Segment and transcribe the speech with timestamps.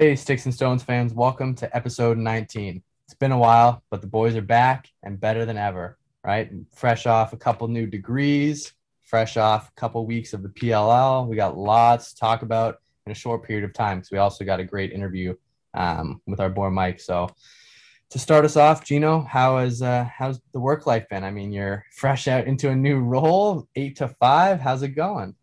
[0.00, 2.82] Hey, Sticks and Stones fans, welcome to episode 19.
[3.04, 6.50] It's been a while, but the boys are back and better than ever, right?
[6.74, 8.72] Fresh off a couple new degrees,
[9.02, 11.28] fresh off a couple weeks of the PLL.
[11.28, 14.42] We got lots to talk about in a short period of time because we also
[14.42, 15.34] got a great interview
[15.74, 16.98] um, with our boy Mike.
[16.98, 17.28] So,
[18.08, 21.24] to start us off, Gino, how is uh, how's the work life been?
[21.24, 24.60] I mean, you're fresh out into a new role, eight to five.
[24.60, 25.34] How's it going?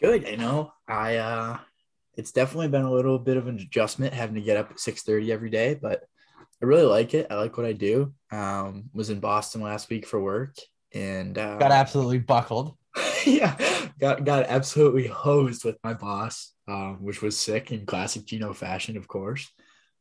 [0.00, 0.26] Good.
[0.26, 1.58] You know, I uh,
[2.16, 5.30] it's definitely been a little bit of an adjustment having to get up at 6:30
[5.30, 6.04] every day, but
[6.62, 7.26] I really like it.
[7.30, 8.12] I like what I do.
[8.30, 10.54] Um, was in Boston last week for work
[10.92, 12.76] and uh, got absolutely buckled.
[13.26, 13.56] yeah,
[13.98, 18.96] got got absolutely hosed with my boss, um, which was sick in classic Gino fashion,
[18.96, 19.48] of course.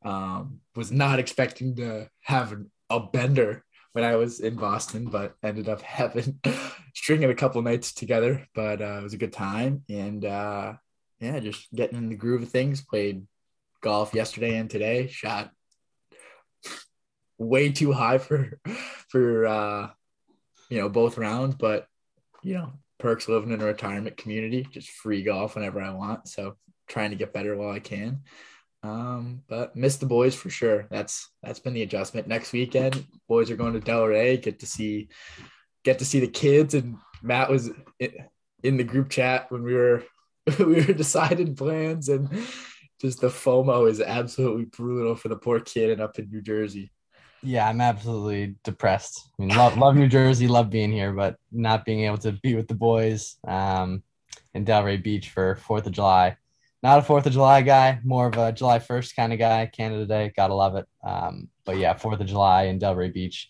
[0.04, 2.56] Um, was not expecting to have
[2.90, 6.40] a bender when I was in Boston, but ended up having
[6.96, 8.48] stringing a couple nights together.
[8.56, 10.74] But uh, it was a good time, and uh,
[11.20, 12.82] yeah, just getting in the groove of things.
[12.82, 13.26] Played
[13.82, 15.08] golf yesterday and today.
[15.08, 15.52] Shot
[17.38, 18.60] way too high for
[19.10, 19.90] for uh,
[20.70, 21.88] you know both rounds, but
[22.44, 24.68] you know perks living in a retirement community.
[24.72, 26.28] Just free golf whenever I want.
[26.28, 26.56] So
[26.88, 28.22] trying to get better while I can.
[28.82, 30.88] Um, but miss the boys for sure.
[30.90, 32.28] That's that's been the adjustment.
[32.28, 34.42] Next weekend, boys are going to Delray.
[34.42, 35.10] Get to see
[35.84, 36.74] get to see the kids.
[36.74, 37.72] And Matt was
[38.64, 40.04] in the group chat when we were
[40.60, 42.30] we were deciding plans and
[43.02, 46.92] just the FOMO is absolutely brutal for the poor kid and up in New Jersey.
[47.42, 49.30] Yeah, I'm absolutely depressed.
[49.40, 52.56] I mean, love, love New Jersey, love being here, but not being able to be
[52.56, 54.04] with the boys um,
[54.54, 56.36] in Delray Beach for Fourth of July.
[56.84, 59.66] Not a Fourth of July guy, more of a July 1st kind of guy.
[59.68, 60.86] Canada Day, gotta love it.
[61.04, 63.50] Um, but yeah, Fourth of July in Delray Beach.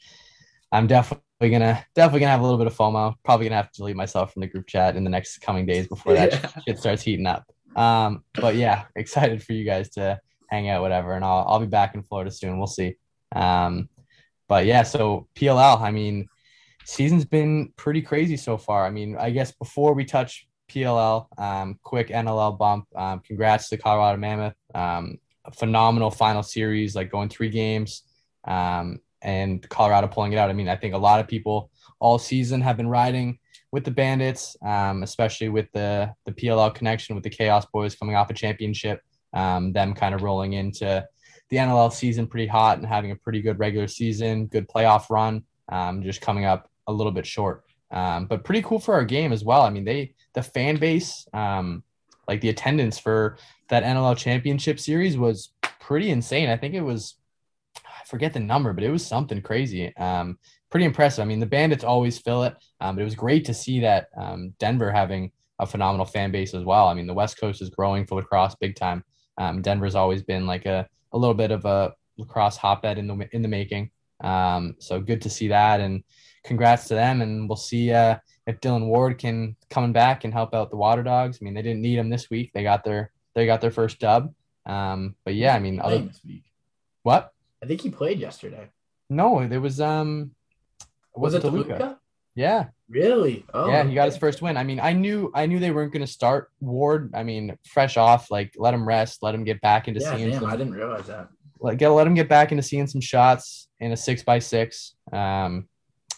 [0.71, 3.15] I'm definitely gonna definitely gonna have a little bit of FOMO.
[3.23, 5.87] Probably gonna have to delete myself from the group chat in the next coming days
[5.87, 6.61] before that yeah.
[6.67, 7.45] shit starts heating up.
[7.75, 11.13] Um, but yeah, excited for you guys to hang out, whatever.
[11.13, 12.57] And I'll I'll be back in Florida soon.
[12.57, 12.95] We'll see.
[13.33, 13.87] Um,
[14.49, 15.79] but yeah, so PLL.
[15.79, 16.27] I mean,
[16.83, 18.85] season's been pretty crazy so far.
[18.85, 22.85] I mean, I guess before we touch PLL, um, quick NLL bump.
[22.95, 24.55] Um, congrats to Colorado Mammoth.
[24.73, 25.19] Um,
[25.55, 28.03] phenomenal final series, like going three games.
[28.45, 30.49] Um, and Colorado pulling it out.
[30.49, 33.39] I mean, I think a lot of people all season have been riding
[33.71, 38.15] with the Bandits, um, especially with the the PLL connection with the Chaos Boys coming
[38.15, 39.01] off a championship,
[39.33, 41.05] um, them kind of rolling into
[41.49, 45.43] the NLL season pretty hot and having a pretty good regular season, good playoff run,
[45.69, 47.63] um, just coming up a little bit short.
[47.91, 49.63] Um, but pretty cool for our game as well.
[49.63, 51.83] I mean, they the fan base, um,
[52.27, 53.37] like the attendance for
[53.69, 56.49] that NLL championship series was pretty insane.
[56.49, 57.15] I think it was
[58.05, 59.95] forget the number, but it was something crazy.
[59.97, 60.37] Um,
[60.69, 61.21] pretty impressive.
[61.21, 64.07] I mean, the Bandits always fill it, um, but it was great to see that
[64.17, 66.87] um, Denver having a phenomenal fan base as well.
[66.87, 69.03] I mean, the West Coast is growing for lacrosse big time.
[69.37, 73.29] Um, Denver's always been like a, a little bit of a lacrosse hotbed in the
[73.31, 73.91] in the making.
[74.21, 76.03] Um, so good to see that, and
[76.43, 77.21] congrats to them.
[77.21, 78.17] And we'll see uh,
[78.47, 81.39] if Dylan Ward can coming back and help out the Water Dogs.
[81.41, 82.51] I mean, they didn't need him this week.
[82.53, 84.33] They got their they got their first dub.
[84.65, 86.09] Um, but yeah, I mean, other.
[87.03, 87.31] What?
[87.63, 88.69] I think he played yesterday.
[89.09, 90.31] No, there was um
[91.15, 91.77] was, was it DeLuca?
[91.77, 91.97] DeLuca?
[92.35, 92.67] Yeah.
[92.87, 93.45] Really?
[93.53, 94.55] Oh, yeah, he got his first win.
[94.55, 97.11] I mean, I knew I knew they weren't going to start Ward.
[97.13, 100.29] I mean, fresh off, like let him rest, let him get back into yeah, seeing.
[100.31, 101.29] Damn, some, I didn't realize that.
[101.59, 104.95] Like, get let him get back into seeing some shots in a six by six.
[105.11, 105.67] Um,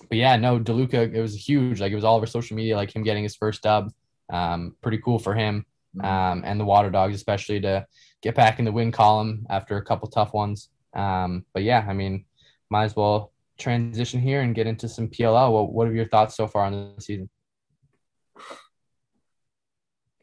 [0.07, 1.81] but yeah, no, DeLuca, it was huge.
[1.81, 3.91] Like it was all over social media, like him getting his first dub.
[4.31, 5.65] Um, pretty cool for him.
[5.97, 6.05] Mm-hmm.
[6.05, 7.85] Um, and the Water Dogs, especially to
[8.21, 10.69] get back in the win column after a couple tough ones.
[10.93, 12.25] Um, but yeah, I mean,
[12.69, 15.51] might as well transition here and get into some PLL.
[15.51, 17.29] What, what are your thoughts so far on the season?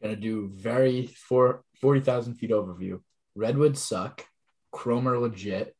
[0.01, 3.01] Gonna do very four, 40,000 feet overview.
[3.35, 4.25] Redwoods suck.
[4.71, 5.75] Cromer legit.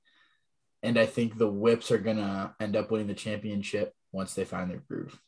[0.82, 4.70] And I think the Whips are gonna end up winning the championship once they find
[4.70, 5.20] their groove.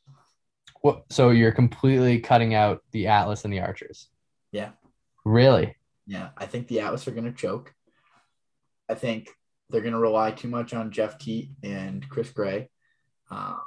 [0.84, 4.10] Well, so you're completely cutting out the Atlas and the Archers.
[4.52, 4.72] Yeah.
[5.24, 5.76] Really?
[6.08, 7.74] Yeah, I think the Atlas are gonna choke.
[8.90, 9.30] I think
[9.72, 12.70] they're going to rely too much on Jeff Teat and Chris Gray.
[13.30, 13.58] Uh,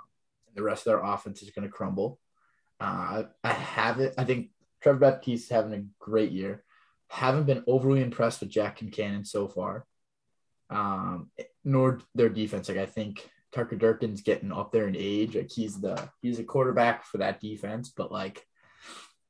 [0.54, 2.20] the rest of their offense is going to crumble.
[2.80, 4.14] Uh, I, have it.
[4.18, 4.50] I think
[4.82, 6.64] Trevor Baptiste is having a great year.
[7.08, 9.86] Haven't been overly impressed with Jack and Concannon so far,
[10.70, 11.30] um,
[11.64, 12.68] nor their defense.
[12.68, 15.36] Like I think Tucker Durkin's getting up there in age.
[15.36, 18.44] Like he's the he's a quarterback for that defense, but like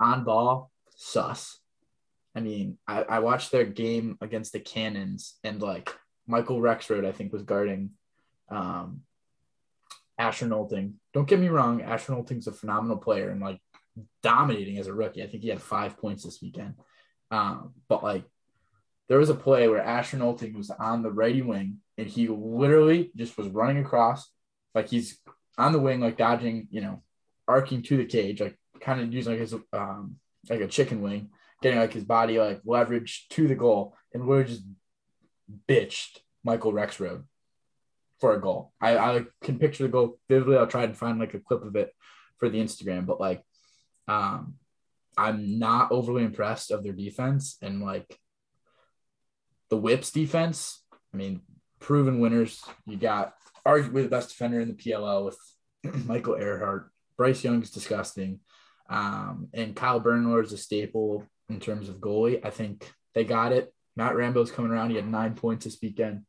[0.00, 1.58] on ball, sus.
[2.34, 5.94] I mean, I, I watched their game against the Cannons and like
[6.26, 7.90] Michael Rexrode, I think, was guarding
[8.48, 9.02] um,
[10.18, 10.94] Asher Nolting.
[11.12, 13.60] Don't get me wrong, Asher Nolting's a phenomenal player and like
[14.22, 15.22] dominating as a rookie.
[15.22, 16.74] I think he had five points this weekend.
[17.30, 18.24] Um, but like
[19.08, 23.10] there was a play where Asher Nolting was on the righty wing and he literally
[23.16, 24.30] just was running across
[24.74, 25.18] like he's
[25.56, 27.02] on the wing, like dodging, you know,
[27.46, 30.16] arcing to the cage, like kind of using like his um
[30.50, 31.30] like a chicken wing,
[31.62, 34.62] getting like his body like leverage to the goal, and we're just
[35.68, 37.24] bitched Michael Rexrode
[38.20, 38.72] for a goal.
[38.80, 40.56] I, I can picture the goal vividly.
[40.56, 41.92] I'll try and find like a clip of it
[42.38, 43.42] for the Instagram, but like
[44.08, 44.54] um
[45.16, 48.18] I'm not overly impressed of their defense and like
[49.70, 50.82] the whips defense.
[51.12, 51.42] I mean,
[51.78, 52.62] proven winners.
[52.86, 53.34] You got
[53.66, 55.38] arguably the best defender in the PLL with
[56.06, 56.86] Michael Ehrhardt.
[57.16, 58.40] Bryce Young is disgusting.
[58.90, 62.44] Um, and Kyle Bernlohr is a staple in terms of goalie.
[62.44, 63.72] I think they got it.
[63.96, 64.90] Matt Rambo's coming around.
[64.90, 66.22] He had nine points this weekend.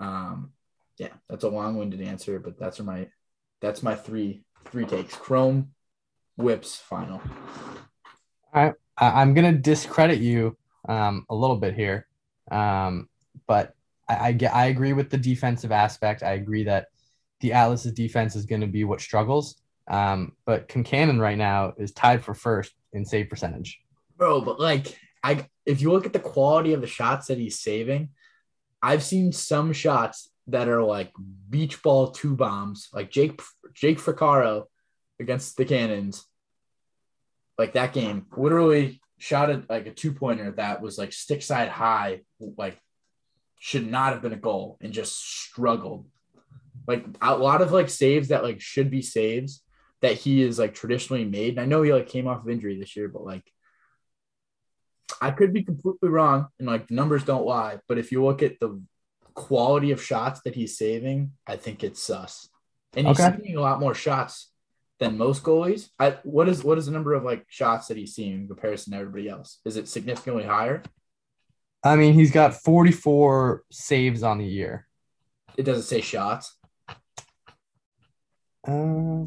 [0.00, 0.52] Um,
[0.98, 3.08] yeah, that's a long-winded answer, but that's my
[3.60, 5.14] that's my three three takes.
[5.14, 5.70] Chrome,
[6.36, 7.20] whips, final.
[8.54, 10.56] All right, I'm gonna discredit you
[10.88, 12.06] um, a little bit here,
[12.50, 13.08] um,
[13.46, 13.74] but
[14.08, 16.22] I, I get I agree with the defensive aspect.
[16.22, 16.88] I agree that
[17.40, 19.56] the Atlas's defense is going to be what struggles.
[19.88, 23.80] Um, but Concannon right now is tied for first in save percentage.
[24.16, 27.60] Bro, but like I if you look at the quality of the shots that he's
[27.60, 28.10] saving,
[28.82, 31.12] I've seen some shots that are like
[31.48, 33.40] beach ball two bombs, like Jake
[33.74, 34.64] Jake Fricaro
[35.20, 36.26] against the Cannons.
[37.58, 41.68] Like that game, literally shot at like a two pointer that was like stick side
[41.68, 42.80] high, like
[43.60, 46.06] should not have been a goal and just struggled.
[46.88, 49.62] Like a lot of like saves that like should be saves
[50.00, 51.50] that he is like traditionally made.
[51.50, 53.51] And I know he like came off of injury this year, but like
[55.20, 57.78] I could be completely wrong and like the numbers don't lie.
[57.88, 58.80] But if you look at the
[59.34, 62.48] quality of shots that he's saving, I think it's sus.
[62.94, 63.36] And he's okay.
[63.36, 64.50] saving a lot more shots
[64.98, 65.88] than most goalies.
[65.98, 68.92] I what is what is the number of like shots that he's seeing in comparison
[68.92, 69.58] to everybody else?
[69.64, 70.82] Is it significantly higher?
[71.84, 74.86] I mean, he's got 44 saves on the year.
[75.56, 76.56] It doesn't say shots.
[78.66, 79.24] Uh,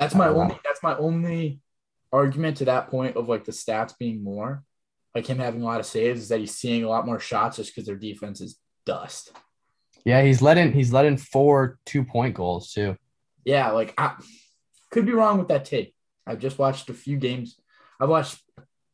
[0.00, 0.58] that's my only.
[0.64, 1.60] That's my only
[2.12, 4.64] argument to that point of like the stats being more,
[5.14, 7.58] like him having a lot of saves, is that he's seeing a lot more shots
[7.58, 9.32] just because their defense is dust.
[10.04, 10.72] Yeah, he's let in.
[10.72, 12.96] He's let in four two point goals too.
[13.44, 14.14] Yeah, like I,
[14.90, 15.94] could be wrong with that take.
[16.26, 17.60] I've just watched a few games.
[18.00, 18.40] I've watched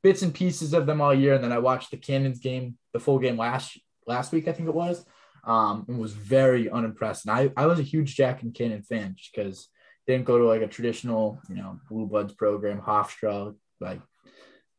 [0.02, 3.00] bits and pieces of them all year, and then I watched the Cannons game, the
[3.00, 5.04] full game last last week, I think it was,
[5.44, 7.26] um, and was very unimpressed.
[7.26, 9.68] And I, I was a huge Jack Concannon fan just because
[10.06, 12.80] didn't go to like a traditional, you know, Blue Bloods program.
[12.80, 14.00] Hofstra, like,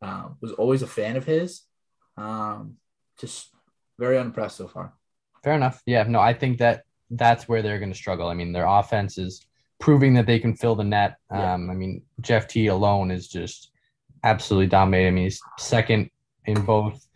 [0.02, 1.62] uh, was always a fan of his.
[2.16, 2.78] Um,
[3.20, 3.50] just
[4.00, 4.94] very unimpressed so far.
[5.44, 5.82] Fair enough.
[5.86, 8.28] Yeah, no, I think that that's where they're going to struggle.
[8.28, 9.46] I mean, their offense is
[9.80, 11.18] proving that they can fill the net.
[11.32, 11.54] Yeah.
[11.54, 13.72] Um, I mean, Jeff Teat alone is just
[14.24, 15.08] absolutely dominating.
[15.08, 16.10] I mean, he's second
[16.46, 17.08] in both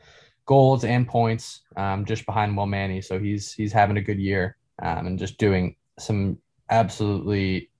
[0.45, 3.01] goals and points, um, just behind Will Manny.
[3.01, 6.37] So he's he's having a good year um, and just doing some
[6.69, 7.70] absolutely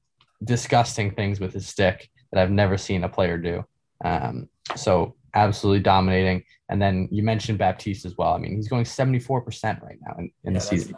[0.44, 3.66] disgusting things with his stick that I've never seen a player do.
[4.04, 6.44] Um, so absolutely dominating.
[6.70, 8.34] And then you mentioned Baptiste as well.
[8.34, 10.96] I mean, he's going 74% right now in, in yeah, the season.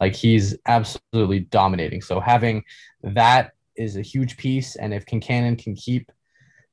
[0.00, 2.02] Like he's absolutely dominating.
[2.02, 2.64] So having
[3.02, 4.76] that is a huge piece.
[4.76, 6.10] And if Concannon can keep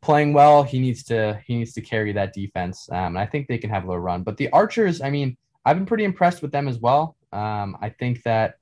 [0.01, 2.89] playing well, he needs to he needs to carry that defense.
[2.91, 4.23] Um, and I think they can have a little run.
[4.23, 7.15] But the Archers, I mean, I've been pretty impressed with them as well.
[7.31, 8.55] Um, I think that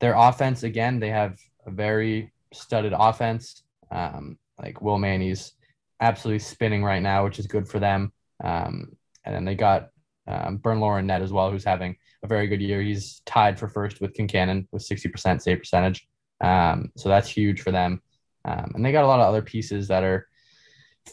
[0.00, 3.62] their offense, again, they have a very studded offense.
[3.90, 5.52] Um, like Will Manny's
[6.00, 8.12] absolutely spinning right now, which is good for them.
[8.42, 8.92] Um,
[9.24, 9.90] and then they got
[10.26, 12.82] um, Bernlohr net as well, who's having a very good year.
[12.82, 16.06] He's tied for first with Concannon with 60% save percentage.
[16.40, 18.02] Um, so that's huge for them.
[18.44, 20.28] Um, and they got a lot of other pieces that are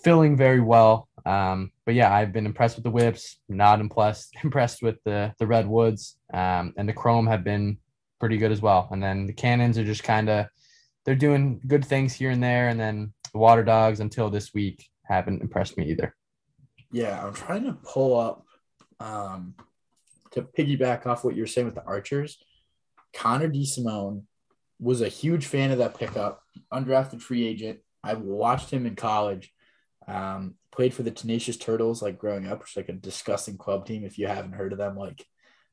[0.04, 1.08] filling very well.
[1.26, 5.48] Um, but yeah, I've been impressed with the whips, not impressed impressed with the the
[5.48, 6.18] redwoods.
[6.34, 7.78] Um, and the chrome have been
[8.20, 8.88] pretty good as well.
[8.92, 10.46] And then the cannons are just kind of
[11.06, 12.68] they're doing good things here and there.
[12.68, 16.16] And then the water dogs until this week haven't impressed me either.
[16.92, 18.46] Yeah, I'm trying to pull up
[19.00, 19.56] um,
[20.32, 22.38] to piggyback off what you're saying with the Archers,
[23.14, 24.24] Connor DeSimone
[24.80, 26.42] was a huge fan of that pickup,
[26.74, 27.80] undrafted free agent.
[28.04, 29.52] I watched him in college.
[30.08, 33.88] Um, played for the Tenacious Turtles like growing up, which is like a disgusting club
[33.88, 34.04] team.
[34.04, 35.26] If you haven't heard of them, like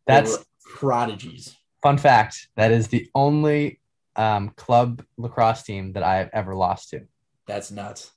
[0.06, 1.54] that's prodigies.
[1.82, 3.81] Fun fact: that is the only
[4.16, 7.02] um, club lacrosse team that I've ever lost to.
[7.46, 8.10] That's nuts.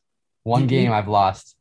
[0.44, 1.56] One game I've lost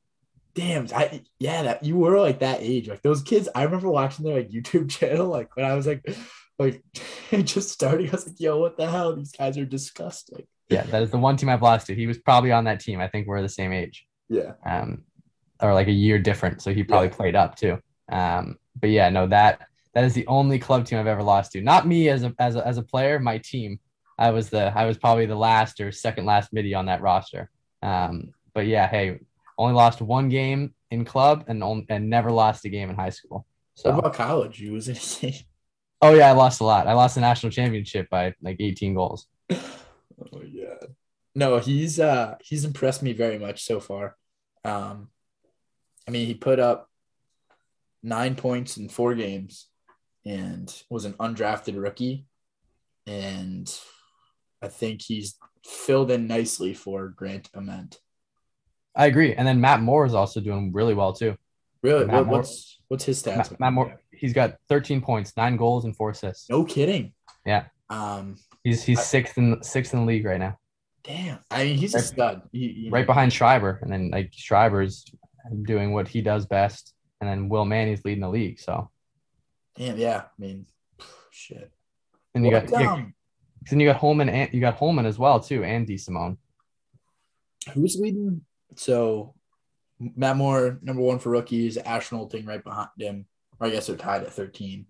[0.55, 2.89] damn, I yeah, that you were like that age.
[2.89, 6.09] Like those kids, I remember watching their like YouTube channel, like when I was like
[6.59, 6.83] like
[7.45, 9.15] just starting, I was like, yo, what the hell?
[9.15, 10.47] These guys are disgusting.
[10.71, 11.95] Yeah, that is the one team I've lost to.
[11.95, 13.01] He was probably on that team.
[13.01, 14.07] I think we're the same age.
[14.31, 14.53] Yeah.
[14.65, 15.03] Um,
[15.61, 17.15] or like a year different, so he probably Yeah.
[17.15, 17.79] played up too.
[18.11, 21.61] Um, but yeah, no that that is the only club team I've ever lost to.
[21.61, 23.79] Not me as a as a, as a player, my team.
[24.19, 27.51] I was the I was probably the last or second last midi on that roster.
[27.83, 29.21] Um, but yeah, hey,
[29.59, 33.47] only lost one game in club and and never lost a game in high school.
[33.75, 34.61] So What about college?
[34.61, 35.35] You was insane.
[36.01, 36.87] oh yeah, I lost a lot.
[36.87, 39.27] I lost the national championship by like 18 goals.
[39.51, 40.77] Oh yeah.
[41.35, 44.17] No, he's uh he's impressed me very much so far.
[44.65, 45.09] Um
[46.07, 46.89] I mean he put up
[48.03, 49.67] nine points in four games
[50.25, 52.27] and was an undrafted rookie.
[53.07, 53.69] And
[54.65, 57.99] I think he's filled in nicely for Grant Ament.
[58.97, 59.35] I agree.
[59.35, 61.37] And then Matt Moore is also doing really well too.
[61.83, 62.07] Really?
[62.07, 63.37] What, Moore- what's what's his stats?
[63.51, 66.49] Matt, Matt Moore, he's got 13 points, nine goals, and four assists.
[66.49, 67.13] No kidding.
[67.45, 67.65] Yeah.
[67.91, 70.57] Um He's he's I- sixth in sixth in the league right now,
[71.03, 71.39] damn.
[71.51, 72.43] I mean he's a Right- stud.
[72.53, 75.05] He, he- right behind Schreiber, and then like Schreiber's
[75.63, 78.59] doing what he does best, and then Will Manny's leading the league.
[78.61, 78.91] So
[79.77, 80.23] Damn, yeah.
[80.27, 80.67] I mean
[81.31, 81.71] shit.
[82.35, 83.15] and you What, got yeah, um,
[83.71, 86.37] then you got Holman and you got Holman as well too, and DeSimone.
[87.73, 88.43] Who's leading?
[88.77, 89.35] So
[89.99, 93.27] Matt Moore, number one for rookies, Asher Nolting right behind him.
[93.59, 94.87] Or I guess they're tied at 13.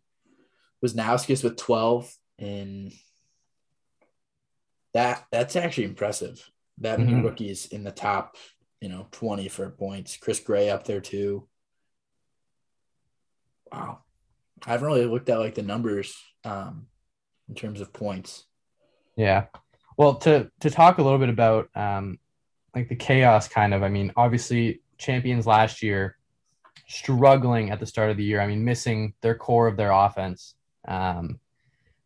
[0.85, 2.93] Wisnauskas with 12 and
[4.93, 6.51] that that's actually impressive.
[6.79, 7.25] That many Mhm.
[7.25, 8.37] rookies in the top,
[8.81, 10.17] you know, 20 for points.
[10.17, 11.49] Chris Gray up there too.
[13.73, 14.05] Wow.
[14.67, 16.89] I haven't really looked at like the numbers um
[17.49, 18.47] in terms of points.
[19.17, 19.47] Yeah.
[19.97, 22.19] Well, to to talk a little bit about um
[22.75, 26.17] like the chaos kind of, I mean, obviously champions last year
[26.89, 28.41] struggling at the start of the year.
[28.41, 30.55] I mean, missing their core of their offense.
[30.87, 31.39] Um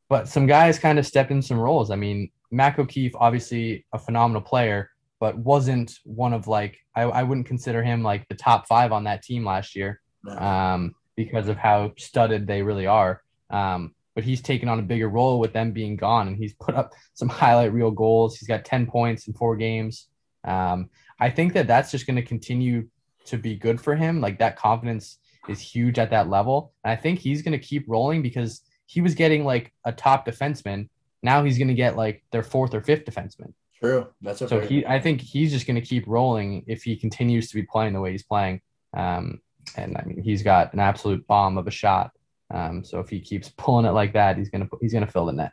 [0.09, 1.91] but some guys kind of stepped in some roles.
[1.91, 7.23] I mean, Mac O'Keefe, obviously a phenomenal player, but wasn't one of like I, I
[7.23, 11.57] wouldn't consider him like the top five on that team last year um, because of
[11.57, 13.23] how studded they really are.
[13.51, 16.75] Um, but he's taken on a bigger role with them being gone, and he's put
[16.75, 18.37] up some highlight reel goals.
[18.37, 20.09] He's got 10 points in four games.
[20.43, 22.89] Um, I think that that's just going to continue
[23.27, 24.21] to be good for him.
[24.21, 26.73] Like that confidence is huge at that level.
[26.83, 30.27] And I think he's going to keep rolling because he was getting like a top
[30.27, 30.89] defenseman.
[31.23, 33.53] Now he's going to get like their fourth or fifth defenseman.
[33.79, 34.09] True.
[34.21, 37.51] That's So fair- he, I think he's just going to keep rolling if he continues
[37.51, 38.63] to be playing the way he's playing.
[38.97, 39.43] Um,
[39.77, 42.11] and I mean, he's got an absolute bomb of a shot.
[42.51, 45.33] Um, so if he keeps pulling it like that, he's gonna he's gonna fill the
[45.33, 45.53] net.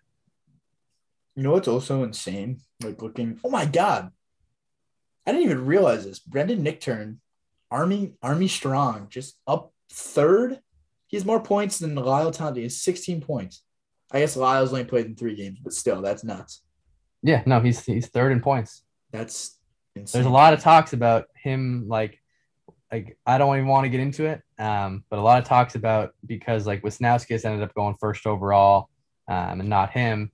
[1.35, 2.61] You know what's also insane?
[2.83, 4.11] Like looking, oh my god,
[5.25, 6.19] I didn't even realize this.
[6.19, 7.17] Brendan Nichtern,
[7.71, 10.59] Army Army Strong, just up third.
[11.07, 12.61] He has more points than Lyle Tandy.
[12.61, 13.61] He has 16 points.
[14.11, 16.61] I guess Lyle's only played in three games, but still, that's nuts.
[17.21, 18.83] Yeah, no, he's he's third in points.
[19.11, 19.57] That's
[19.95, 20.19] insane.
[20.19, 22.19] There's a lot of talks about him like
[22.91, 24.41] like I don't even want to get into it.
[24.59, 28.89] Um, but a lot of talks about because like Wisnauskas ended up going first overall,
[29.27, 30.31] um, and not him.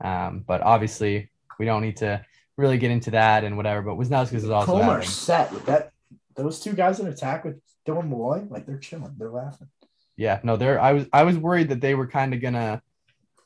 [0.00, 2.24] Um, but obviously we don't need to
[2.56, 3.82] really get into that and whatever.
[3.82, 5.92] But Wisnauskas is also Comer having- set with that.
[6.36, 9.68] Those two guys in attack with Dylan Molloy, like they're chilling, they're laughing.
[10.16, 12.80] yeah, no, they're I was I was worried that they were kind of gonna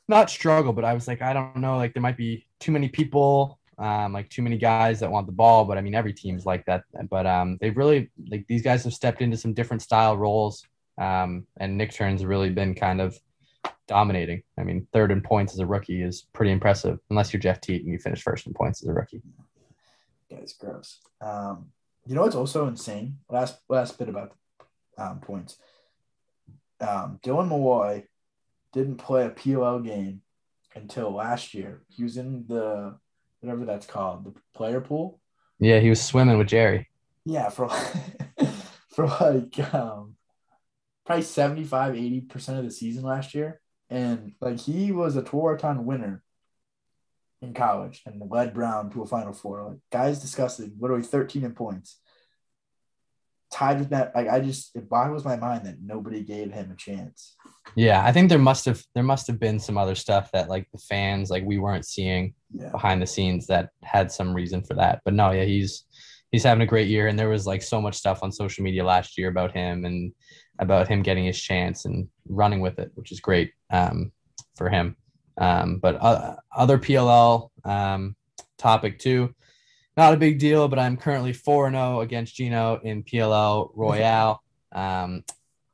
[0.07, 2.87] not struggle, but I was like, I don't know, like there might be too many
[2.87, 5.65] people, um, like too many guys that want the ball.
[5.65, 6.83] But I mean, every team's like that.
[7.09, 10.65] But um, they've really like these guys have stepped into some different style roles.
[10.97, 13.17] Um, and Nichtern's really been kind of
[13.87, 14.43] dominating.
[14.57, 17.83] I mean, third in points as a rookie is pretty impressive, unless you're Jeff Teat
[17.83, 19.21] and you finish first in points as a rookie.
[20.29, 20.99] Guys, gross.
[21.21, 21.67] Um,
[22.05, 23.19] you know what's also insane?
[23.29, 24.35] Last last bit about
[24.97, 25.57] um, points.
[26.79, 28.03] Um, Dylan Molloy
[28.73, 30.21] didn't play a PLL game
[30.75, 31.83] until last year.
[31.89, 32.97] He was in the
[33.45, 35.19] whatever that's called, the player pool.
[35.59, 36.89] Yeah, he was swimming with Jerry.
[37.25, 37.69] Yeah, for
[38.89, 40.15] for like um,
[41.05, 45.83] probably 75, 80 percent of the season last year, and like he was a Tewaaraton
[45.83, 46.23] winner
[47.41, 49.63] in college and led Brown to a Final Four.
[49.63, 51.99] Like guys disgusting, literally thirteen in points,
[53.51, 54.13] tied with that.
[54.15, 57.35] Like I just it boggles my mind that nobody gave him a chance.
[57.73, 60.69] Yeah, I think there must have there must have been some other stuff that like
[60.71, 64.75] the fans like we weren't seeing Yeah, behind the scenes that had some reason for
[64.75, 65.01] that.
[65.03, 65.85] But no, yeah, he's
[66.31, 68.83] he's having a great year, and there was like so much stuff on social media
[68.85, 70.13] last year about him and
[70.59, 74.11] about him getting his chance and running with it, which is great um,
[74.55, 74.95] for him.
[75.37, 78.15] Um, but uh, other PLL um,
[78.57, 79.35] topic too,
[79.97, 84.41] not a big deal, but I'm currently four zero against Gino in PLL Royale.
[84.71, 85.23] Um,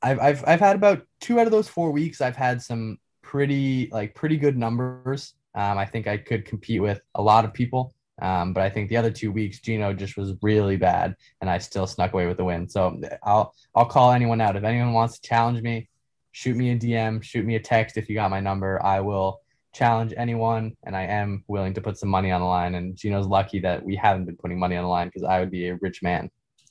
[0.02, 2.20] I've, I've I've had about two out of those four weeks.
[2.20, 5.36] I've had some pretty like pretty good numbers.
[5.56, 7.94] Um, I think I could compete with a lot of people.
[8.22, 11.58] Um, but I think the other two weeks, Gino just was really bad, and I
[11.58, 12.70] still snuck away with the win.
[12.70, 15.90] So I'll I'll call anyone out if anyone wants to challenge me.
[16.34, 18.82] Shoot me a DM, shoot me a text if you got my number.
[18.84, 19.42] I will
[19.74, 22.76] challenge anyone, and I am willing to put some money on the line.
[22.76, 25.52] And Gino's lucky that we haven't been putting money on the line because I would
[25.52, 26.30] be a rich man.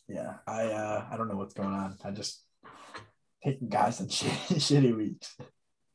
[0.08, 1.98] Yeah, I uh, I don't know what's going on.
[2.04, 2.42] I just
[3.42, 5.36] taking guys on shitty, shitty weeks.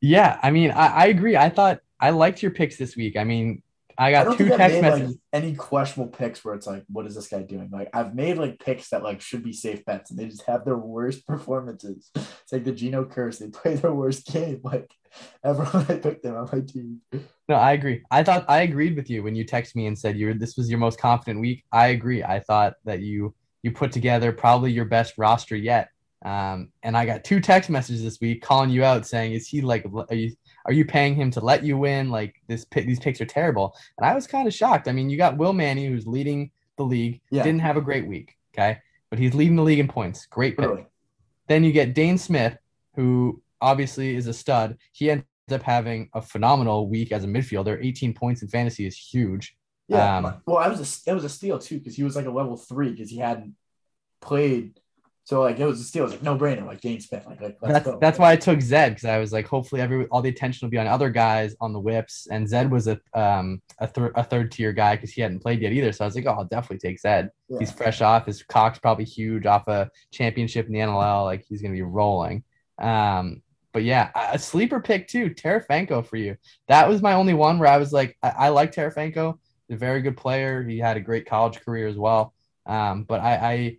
[0.01, 1.37] Yeah, I mean, I, I agree.
[1.37, 3.17] I thought I liked your picks this week.
[3.17, 3.61] I mean,
[3.97, 5.09] I got I two text made, messages.
[5.09, 7.69] Like, any questionable picks where it's like, what is this guy doing?
[7.71, 10.65] Like I've made like picks that like should be safe bets, and they just have
[10.65, 12.11] their worst performances.
[12.15, 13.39] It's like the Gino curse.
[13.39, 14.61] They play their worst game.
[14.63, 14.91] Like
[15.43, 17.01] everyone I picked them on my team.
[17.47, 18.01] No, I agree.
[18.11, 20.57] I thought I agreed with you when you texted me and said you were this
[20.57, 21.63] was your most confident week.
[21.71, 22.23] I agree.
[22.23, 23.33] I thought that you
[23.63, 25.89] you put together probably your best roster yet.
[26.25, 29.61] Um, and I got two text messages this week calling you out saying, "Is he
[29.61, 29.85] like?
[30.09, 32.09] Are you are you paying him to let you win?
[32.09, 34.87] Like this, these picks are terrible." And I was kind of shocked.
[34.87, 37.21] I mean, you got Will Manny who's leading the league.
[37.29, 37.43] Yeah.
[37.43, 38.79] Didn't have a great week, okay,
[39.11, 40.25] but he's leading the league in points.
[40.25, 40.67] Great pick.
[40.67, 40.85] Really?
[41.47, 42.57] Then you get Dane Smith,
[42.95, 44.77] who obviously is a stud.
[44.93, 47.83] He ends up having a phenomenal week as a midfielder.
[47.83, 49.55] 18 points in fantasy is huge.
[49.87, 50.17] Yeah.
[50.17, 52.31] Um, well, I was a, it was a steal too because he was like a
[52.31, 53.55] level three because he hadn't
[54.21, 54.79] played.
[55.25, 56.03] So like it was a steal.
[56.03, 56.67] It was like no brainer.
[56.67, 57.25] Like Dane Smith.
[57.25, 57.97] Like, like let's that's go.
[57.99, 60.69] that's why I took Zed because I was like, hopefully every all the attention will
[60.69, 64.23] be on other guys on the whips, and Zed was a um a, th- a
[64.23, 65.91] third tier guy because he hadn't played yet either.
[65.91, 67.31] So I was like, oh, I'll definitely take Zed.
[67.49, 67.57] Yeah.
[67.57, 68.27] He's fresh off.
[68.27, 71.25] His cock's probably huge off a championship in the NLL.
[71.25, 72.43] Like he's gonna be rolling.
[72.77, 73.41] Um,
[73.73, 76.37] but yeah, a a sleeper pick too, Terefenko for you.
[76.67, 79.39] That was my only one where I was like, I, I like Terefenko.
[79.67, 80.63] He's a very good player.
[80.63, 82.35] He had a great college career as well.
[82.67, 83.77] Um, but I, I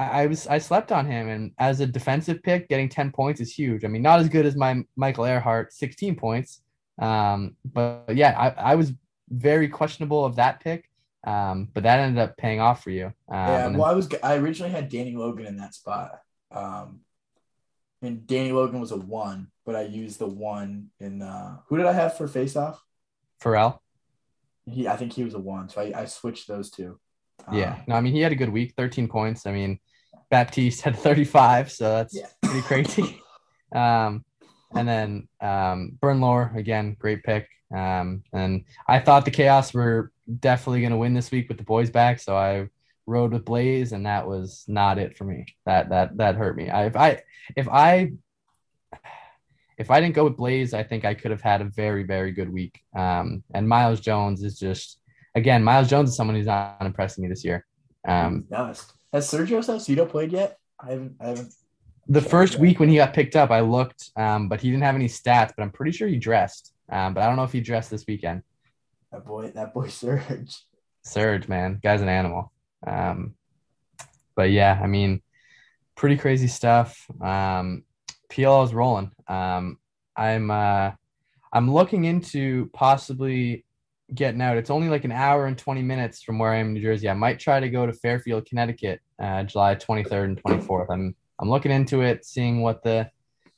[0.00, 3.40] I I was I slept on him, and as a defensive pick, getting ten points
[3.40, 3.84] is huge.
[3.84, 6.62] I mean, not as good as my Michael Ehrhardt, sixteen points.
[6.98, 8.92] Um, but, but yeah, I, I was
[9.28, 10.88] very questionable of that pick.
[11.22, 13.06] Um, but that ended up paying off for you.
[13.06, 16.20] Um, Yeah, well, I was I originally had Danny Logan in that spot.
[16.50, 17.00] Um,
[18.02, 21.86] and Danny Logan was a one, but I used the one in uh, who did
[21.86, 22.82] I have for face off?
[23.42, 23.78] Pharrell.
[24.64, 26.98] He I think he was a one, so I, I switched those two.
[27.46, 29.46] Um, Yeah, no, I mean he had a good week, 13 points.
[29.46, 29.78] I mean,
[30.30, 32.26] Baptiste had 35, so that's Yeah.
[32.42, 33.22] pretty crazy.
[33.74, 34.24] um,
[34.74, 37.48] and then um, Bernlohr again, great pick.
[37.74, 41.64] Um, and I thought the Chaos were definitely going to win this week with the
[41.64, 42.68] boys back, so I
[43.06, 45.46] rode with Blaze, and that was not it for me.
[45.66, 46.68] That that that hurt me.
[46.70, 47.22] I, if I
[47.56, 48.12] if I
[49.78, 52.32] if I didn't go with Blaze, I think I could have had a very very
[52.32, 52.80] good week.
[52.94, 55.00] Um, and Myles Jones is just
[55.34, 57.66] again, Myles Jones is someone who's not impressing me this year.
[58.06, 58.92] Um, Nice.
[59.12, 60.58] Has Sergio Salcido played yet?
[60.78, 61.16] I haven't.
[61.20, 61.52] I haven't.
[62.08, 64.94] the first week when he got picked up, I looked, um, but he didn't have
[64.94, 65.52] any stats.
[65.56, 66.72] But I'm pretty sure he dressed.
[66.88, 68.42] Um, but I don't know if he dressed this weekend.
[69.12, 69.50] That boy.
[69.50, 70.56] That boy Serge.
[71.02, 72.52] Surge, man, guy's an animal.
[72.86, 73.34] Um,
[74.34, 75.22] but yeah, I mean,
[75.96, 77.06] pretty crazy stuff.
[77.20, 77.84] Um,
[78.28, 79.10] PL is rolling.
[79.26, 79.78] Um,
[80.16, 80.92] I'm uh,
[81.52, 83.64] I'm looking into possibly
[84.14, 84.56] getting out.
[84.56, 87.08] It's only like an hour and 20 minutes from where I am in New Jersey.
[87.08, 90.86] I might try to go to Fairfield, Connecticut, uh, July 23rd and 24th.
[90.90, 93.10] I'm I'm looking into it, seeing what the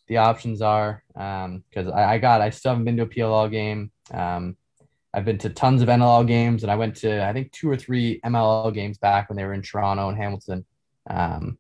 [0.09, 1.03] the options are.
[1.17, 3.91] Um, because I, I got I still haven't been to a PLL game.
[4.13, 4.57] Um,
[5.15, 7.77] I've been to tons of NLL games, and I went to I think two or
[7.77, 10.65] three MLL games back when they were in Toronto and Hamilton.
[11.09, 11.59] Um,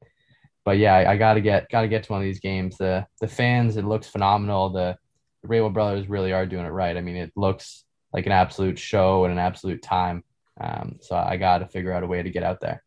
[0.65, 2.79] but yeah, I, I got to get got to get to one of these games.
[2.79, 4.71] The the fans, it looks phenomenal.
[4.71, 4.97] The,
[5.43, 6.97] the Rabil brothers really are doing it right.
[6.97, 10.25] I mean, it looks like an absolute show and an absolute time.
[10.61, 12.83] Um, so I got to figure out a way to get out there.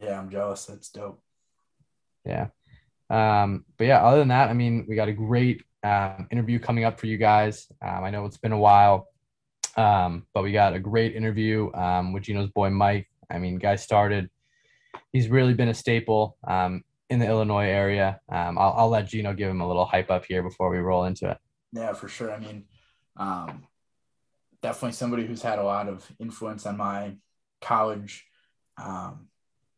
[0.00, 0.66] Yeah, I'm jealous.
[0.66, 1.20] That's dope.
[2.24, 2.48] Yeah.
[3.10, 6.84] Um, but yeah, other than that, I mean, we got a great um, interview coming
[6.84, 7.66] up for you guys.
[7.82, 9.08] Um, I know it's been a while,
[9.76, 13.08] um, but we got a great interview um, with Gino's boy Mike.
[13.30, 14.30] I mean, guy started.
[15.12, 18.20] He's really been a staple um, in the Illinois area.
[18.28, 21.04] Um, I'll, I'll let Gino give him a little hype up here before we roll
[21.04, 21.38] into it.
[21.72, 22.32] Yeah, for sure.
[22.32, 22.64] I mean,
[23.16, 23.66] um,
[24.62, 27.16] definitely somebody who's had a lot of influence on my
[27.60, 28.26] college
[28.82, 29.28] um,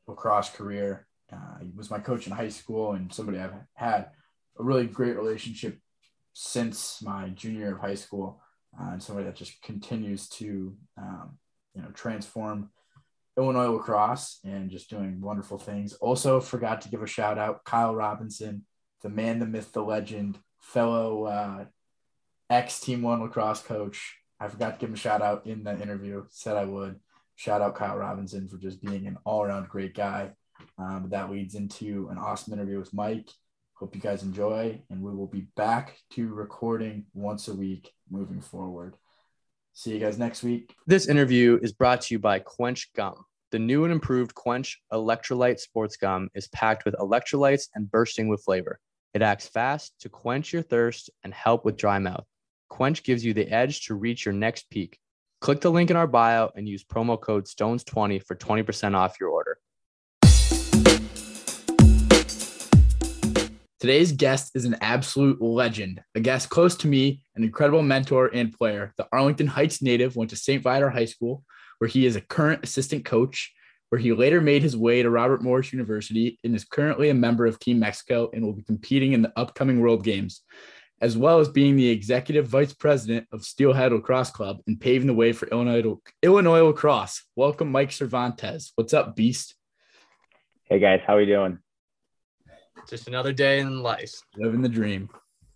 [0.07, 1.07] lacrosse career.
[1.33, 4.11] Uh, he was my coach in high school and somebody I've had
[4.59, 5.79] a really great relationship
[6.33, 8.40] since my junior year of high school,
[8.79, 11.38] uh, and somebody that just continues to, um,
[11.75, 12.71] you know, transform
[13.37, 15.95] Illinois lacrosse and just doing wonderful things.
[15.95, 18.64] Also, forgot to give a shout out Kyle Robinson,
[19.03, 21.64] the man, the myth, the legend, fellow uh,
[22.49, 24.19] ex Team One lacrosse coach.
[24.40, 26.24] I forgot to give him a shout out in the interview.
[26.31, 26.98] Said I would.
[27.37, 30.33] Shout out Kyle Robinson for just being an all around great guy.
[30.79, 33.29] Um, that leads into an awesome interview with Mike.
[33.74, 38.40] Hope you guys enjoy, and we will be back to recording once a week moving
[38.40, 38.96] forward.
[39.72, 40.74] See you guys next week.
[40.87, 43.24] This interview is brought to you by Quench Gum.
[43.53, 48.44] The new and improved Quench Electrolyte Sports Gum is packed with electrolytes and bursting with
[48.44, 48.79] flavor.
[49.14, 52.26] It acts fast to quench your thirst and help with dry mouth.
[52.70, 54.98] Quench gives you the edge to reach your next peak.
[55.40, 59.30] Click the link in our bio and use promo code STONES20 for 20% off your
[59.30, 59.59] order.
[63.80, 68.52] Today's guest is an absolute legend, a guest close to me, an incredible mentor and
[68.52, 68.92] player.
[68.98, 70.62] The Arlington Heights native went to St.
[70.62, 71.42] Viator High School,
[71.78, 73.52] where he is a current assistant coach,
[73.88, 77.46] where he later made his way to Robert Morris University and is currently a member
[77.46, 80.42] of Team Mexico and will be competing in the upcoming World Games,
[81.00, 85.14] as well as being the executive vice president of Steelhead Lacrosse Club and paving the
[85.14, 87.24] way for Illinois, Illinois lacrosse.
[87.36, 88.72] Welcome, Mike Cervantes.
[88.74, 89.54] What's up, Beast?
[90.64, 91.58] Hey guys, how are we doing?
[92.88, 94.12] Just another day in life.
[94.36, 95.08] Living the dream.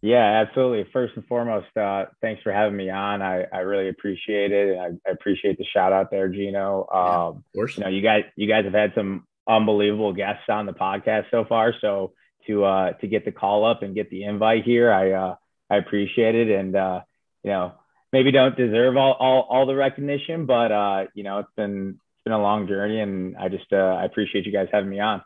[0.02, 0.90] Yeah, absolutely.
[0.92, 3.22] First and foremost, uh, thanks for having me on.
[3.22, 4.78] I, I really appreciate it.
[4.78, 6.86] I, I appreciate the shout out there, Gino.
[6.92, 7.78] Um, yeah, of course.
[7.78, 11.46] You know, you guys, you guys have had some unbelievable guests on the podcast so
[11.46, 11.74] far.
[11.80, 12.12] So
[12.46, 15.34] to uh, to get the call up and get the invite here, I uh,
[15.70, 16.50] I appreciate it.
[16.50, 17.00] And uh,
[17.42, 17.72] you know,
[18.12, 22.24] maybe don't deserve all all, all the recognition, but uh, you know, it's been it's
[22.24, 25.22] been a long journey, and I just uh, I appreciate you guys having me on.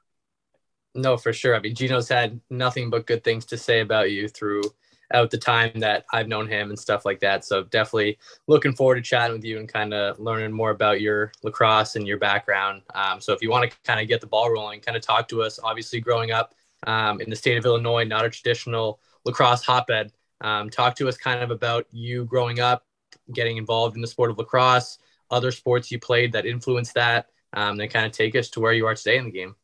[0.94, 1.54] No, for sure.
[1.54, 5.70] I mean, Gino's had nothing but good things to say about you throughout the time
[5.76, 7.44] that I've known him and stuff like that.
[7.44, 11.30] So definitely looking forward to chatting with you and kind of learning more about your
[11.42, 12.82] lacrosse and your background.
[12.94, 15.28] Um, so if you want to kind of get the ball rolling, kind of talk
[15.28, 15.60] to us.
[15.62, 16.54] Obviously, growing up
[16.86, 20.12] um, in the state of Illinois, not a traditional lacrosse hotbed.
[20.40, 22.84] Um, talk to us kind of about you growing up,
[23.32, 24.98] getting involved in the sport of lacrosse,
[25.30, 28.72] other sports you played that influenced that, um, then kind of take us to where
[28.72, 29.56] you are today in the game.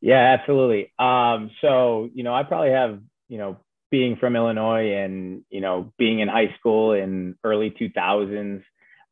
[0.00, 0.92] Yeah, absolutely.
[0.98, 3.56] Um, so, you know, I probably have, you know,
[3.90, 8.62] being from Illinois and, you know, being in high school in early 2000s,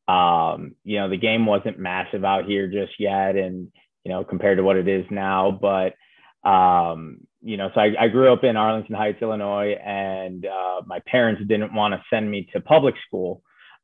[0.09, 3.37] um, you know, the game wasn't massive out here just yet.
[3.37, 3.73] And,
[4.05, 5.95] you know, compared to what it is now, but,
[6.45, 11.01] um, you know, so I, I, grew up in Arlington Heights, Illinois, and uh, my
[11.07, 13.43] parents didn't want to send me to public school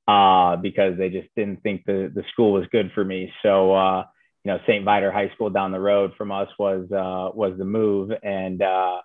[0.08, 3.32] uh, because they just didn't think the, the school was good for me.
[3.42, 4.04] So, uh,
[4.44, 4.84] you know, St.
[4.84, 8.10] Viator High School down the road from us was uh, was the move.
[8.22, 8.98] And uh,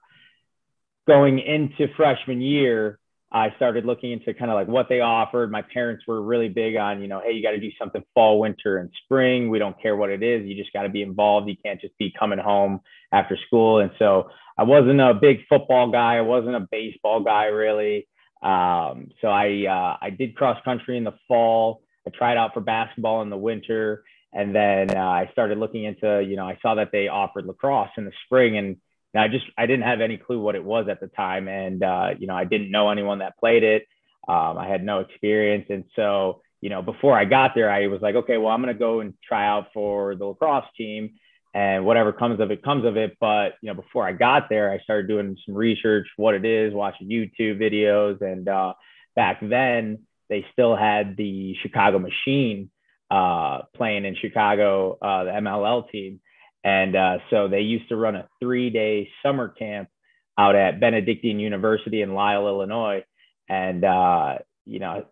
[1.07, 2.99] going into freshman year,
[3.33, 5.51] I started looking into kind of like what they offered.
[5.51, 8.39] My parents were really big on, you know, hey, you got to do something fall,
[8.39, 9.49] winter, and spring.
[9.49, 10.45] We don't care what it is.
[10.45, 11.49] You just got to be involved.
[11.49, 13.79] You can't just be coming home after school.
[13.79, 16.17] And so I wasn't a big football guy.
[16.17, 18.07] I wasn't a baseball guy really.
[18.43, 21.81] Um, so I uh, I did cross country in the fall.
[22.05, 26.21] I tried out for basketball in the winter, and then uh, I started looking into,
[26.27, 28.75] you know, I saw that they offered lacrosse in the spring and,
[29.15, 31.47] I just, I didn't have any clue what it was at the time.
[31.47, 33.87] And, uh, you know, I didn't know anyone that played it.
[34.27, 35.65] Um, I had no experience.
[35.69, 38.73] And so, you know, before I got there, I was like, okay, well, I'm to
[38.73, 41.11] go and try out for the lacrosse team
[41.53, 43.17] and whatever comes of it comes of it.
[43.19, 46.73] But, you know, before I got there, I started doing some research, what it is,
[46.73, 48.21] watching YouTube videos.
[48.21, 48.73] And uh,
[49.15, 49.99] back then,
[50.29, 52.71] they still had the Chicago Machine
[53.11, 56.21] uh, playing in Chicago, uh, the MLL team.
[56.63, 59.89] And uh, so they used to run a three day summer camp
[60.37, 63.03] out at Benedictine University in Lisle, Illinois.
[63.49, 65.03] And, uh, you know, I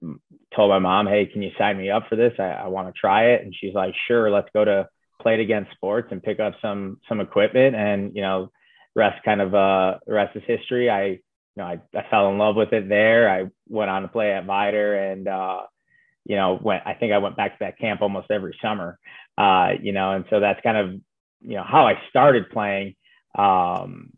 [0.55, 2.33] told my mom, hey, can you sign me up for this?
[2.39, 3.43] I, I want to try it.
[3.43, 4.87] And she's like, sure, let's go to
[5.21, 7.75] Play It Again Sports and pick up some some equipment.
[7.75, 8.49] And, you know,
[8.95, 10.89] rest kind of uh rest is history.
[10.89, 11.19] I, you
[11.57, 13.29] know, I, I fell in love with it there.
[13.29, 15.61] I went on to play at Viator and, uh,
[16.25, 18.97] you know, went, I think I went back to that camp almost every summer,
[19.37, 21.01] uh, you know, and so that's kind of,
[21.43, 22.95] you know, how I started playing,
[23.37, 24.11] um,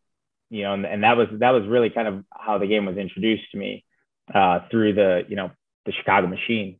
[0.49, 2.97] you know, and, and that was, that was really kind of how the game was
[2.97, 3.85] introduced to me,
[4.33, 5.51] uh, through the, you know,
[5.85, 6.79] the Chicago machine.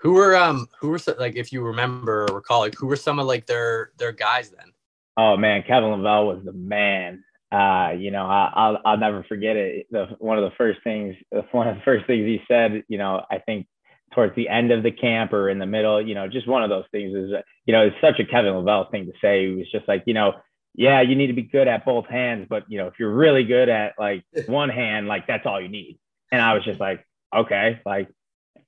[0.00, 3.18] Who were, um, who were like, if you remember or recall, like who were some
[3.18, 4.72] of like their, their guys then?
[5.16, 7.24] Oh man, Kevin Leveille was the man.
[7.52, 9.86] Uh, you know, I, will I'll never forget it.
[9.90, 11.14] The, one of the first things,
[11.52, 13.66] one of the first things he said, you know, I think
[14.14, 16.70] towards the end of the camp or in the middle, you know, just one of
[16.70, 17.30] those things is,
[17.66, 19.48] you know, it's such a Kevin Leveille thing to say.
[19.48, 20.34] He was just like, you know,
[20.74, 23.44] yeah, you need to be good at both hands, but you know, if you're really
[23.44, 25.98] good at like one hand, like that's all you need.
[26.32, 28.08] And I was just like, okay, like,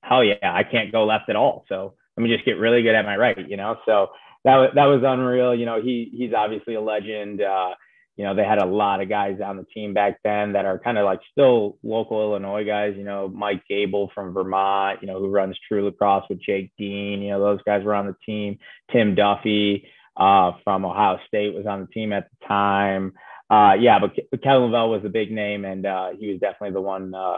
[0.03, 1.65] hell yeah, I can't go left at all.
[1.69, 3.77] So let me just get really good at my right, you know?
[3.87, 4.09] So
[4.45, 5.55] that was, that was unreal.
[5.55, 7.43] You know, he, he's obviously a legend.
[7.43, 7.71] Uh,
[8.17, 10.79] you know, they had a lot of guys on the team back then that are
[10.79, 15.19] kind of like still local Illinois guys, you know, Mike Gable from Vermont, you know,
[15.19, 18.59] who runs True Lacrosse with Jake Dean, you know, those guys were on the team.
[18.91, 23.13] Tim Duffy uh, from Ohio State was on the team at the time.
[23.51, 26.73] Uh, yeah, but, but Kevin Leveille was a big name and uh, he was definitely
[26.73, 27.37] the one uh,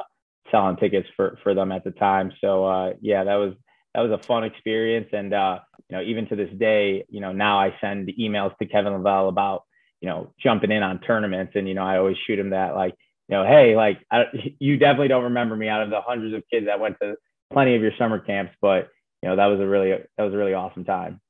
[0.51, 2.33] selling tickets for for them at the time.
[2.41, 3.55] So uh, yeah, that was
[3.95, 7.33] that was a fun experience, and uh, you know even to this day, you know
[7.33, 9.64] now I send emails to Kevin Leveille about
[10.00, 12.94] you know jumping in on tournaments, and you know I always shoot him that like
[13.28, 14.24] you know hey like I,
[14.58, 17.16] you definitely don't remember me out of the hundreds of kids that went to
[17.52, 18.88] plenty of your summer camps, but
[19.22, 21.20] you know that was a really that was a really awesome time.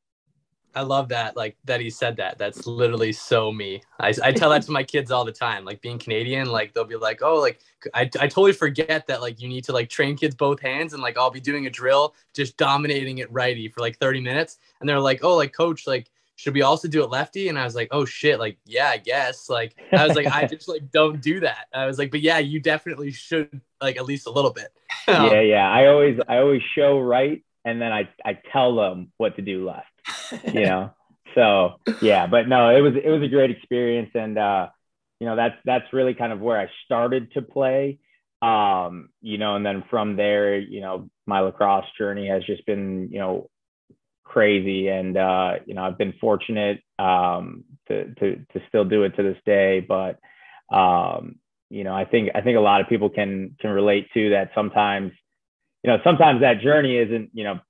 [0.75, 2.39] I love that, like that he said that.
[2.39, 3.83] That's literally so me.
[3.99, 5.65] I, I tell that to my kids all the time.
[5.65, 7.61] Like being Canadian, like they'll be like, oh, like
[7.95, 11.03] I, I totally forget that like you need to like train kids both hands and
[11.03, 14.59] like I'll be doing a drill, just dominating it righty for like 30 minutes.
[14.81, 17.49] And they're like, oh, like coach, like should we also do it lefty?
[17.49, 19.51] And I was like, oh shit, like yeah, I guess.
[19.51, 21.67] Like I was like, I just like don't do that.
[21.75, 24.69] I was like, but yeah, you definitely should like at least a little bit.
[25.09, 25.69] yeah, yeah.
[25.69, 29.67] I always I always show right and then I I tell them what to do
[29.67, 30.55] left.
[30.55, 30.91] You know.
[31.35, 34.69] so yeah, but no, it was it was a great experience, and uh,
[35.21, 37.99] you know that's that's really kind of where I started to play.
[38.41, 43.09] Um, you know, and then from there, you know, my lacrosse journey has just been
[43.11, 43.51] you know
[44.29, 49.17] crazy, and uh, you know I've been fortunate um, to to to still do it
[49.17, 50.19] to this day, but
[50.75, 51.37] um,
[51.71, 54.51] you know I think I think a lot of people can can relate to that
[54.55, 55.13] sometimes
[55.83, 57.61] you know, sometimes that journey isn't, you know,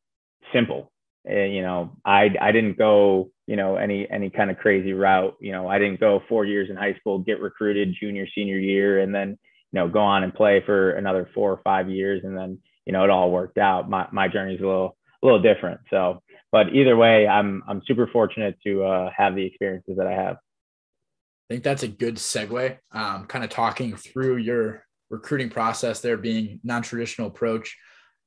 [0.53, 0.93] simple.
[1.25, 5.37] You know, I I didn't go, you know, any any kind of crazy route.
[5.41, 9.01] You know, I didn't go four years in high school, get recruited junior, senior year,
[9.01, 9.31] and then,
[9.73, 12.95] you know, go on and play for another four or five years, and then, you
[12.95, 13.91] know, it all worked out.
[13.91, 15.81] My my journey is a little a little different.
[15.91, 20.13] So, but either way, I'm I'm super fortunate to uh, have the experiences that I
[20.13, 20.37] have.
[20.37, 22.79] I think that's a good segue.
[22.93, 27.75] Um, kind of talking through your recruiting process there being non-traditional approach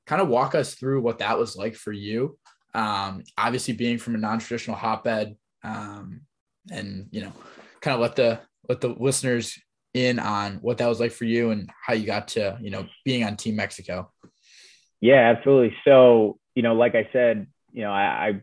[0.07, 2.37] kind of walk us through what that was like for you.
[2.73, 6.21] Um, obviously, being from a non-traditional hotbed, um,
[6.71, 7.33] and you know,
[7.81, 9.59] kind of let the let the listeners
[9.93, 12.87] in on what that was like for you and how you got to you know
[13.03, 14.11] being on Team Mexico.
[15.01, 15.75] Yeah, absolutely.
[15.85, 18.41] So you know, like I said, you know, I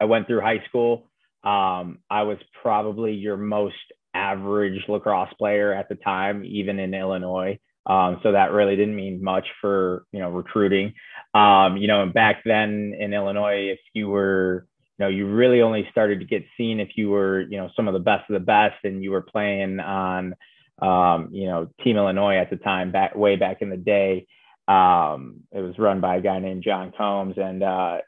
[0.00, 1.08] I, went through high school.
[1.44, 3.74] Um, I was probably your most
[4.14, 7.58] average lacrosse player at the time, even in Illinois.
[7.86, 10.94] Um, so that really didn't mean much for you know recruiting.
[11.34, 14.66] Um, you know, back then in Illinois, if you were
[14.98, 17.86] you know you really only started to get seen if you were you know some
[17.86, 20.34] of the best of the best and you were playing on
[20.82, 24.26] um, you know Team Illinois at the time back way back in the day.
[24.66, 27.98] Um, it was run by a guy named John Combs, and uh,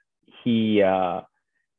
[0.49, 1.21] he uh,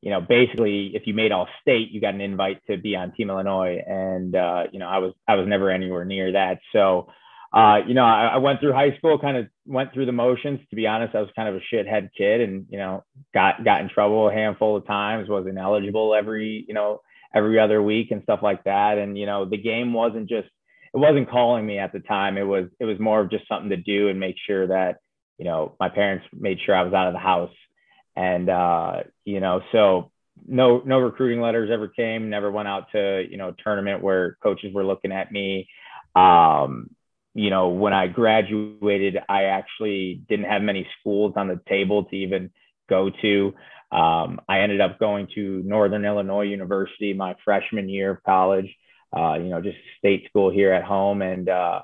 [0.02, 3.12] you know, basically, if you made all state, you got an invite to be on
[3.12, 6.60] Team Illinois, and uh, you know, I was I was never anywhere near that.
[6.72, 7.10] So,
[7.52, 10.62] uh, you know, I, I, went through high school, kind of went through the motions.
[10.70, 13.04] To be honest, I was kind of a shithead kid, and you know,
[13.34, 15.28] got got in trouble a handful of times.
[15.28, 17.02] Was ineligible every you know
[17.36, 18.98] every other week and stuff like that.
[18.98, 20.48] And you know, the game wasn't just
[20.94, 22.38] it wasn't calling me at the time.
[22.38, 25.00] It was it was more of just something to do and make sure that
[25.38, 27.52] you know my parents made sure I was out of the house.
[28.20, 30.12] And uh, you know, so
[30.46, 32.30] no no recruiting letters ever came.
[32.30, 35.70] Never went out to you know tournament where coaches were looking at me.
[36.18, 36.90] Um,
[37.34, 42.16] you know, when I graduated, I actually didn't have many schools on the table to
[42.18, 42.52] even
[42.90, 43.54] go to.
[43.90, 48.68] Um, I ended up going to Northern Illinois University my freshman year of college,
[49.16, 51.22] uh, you know, just state school here at home.
[51.22, 51.84] And uh,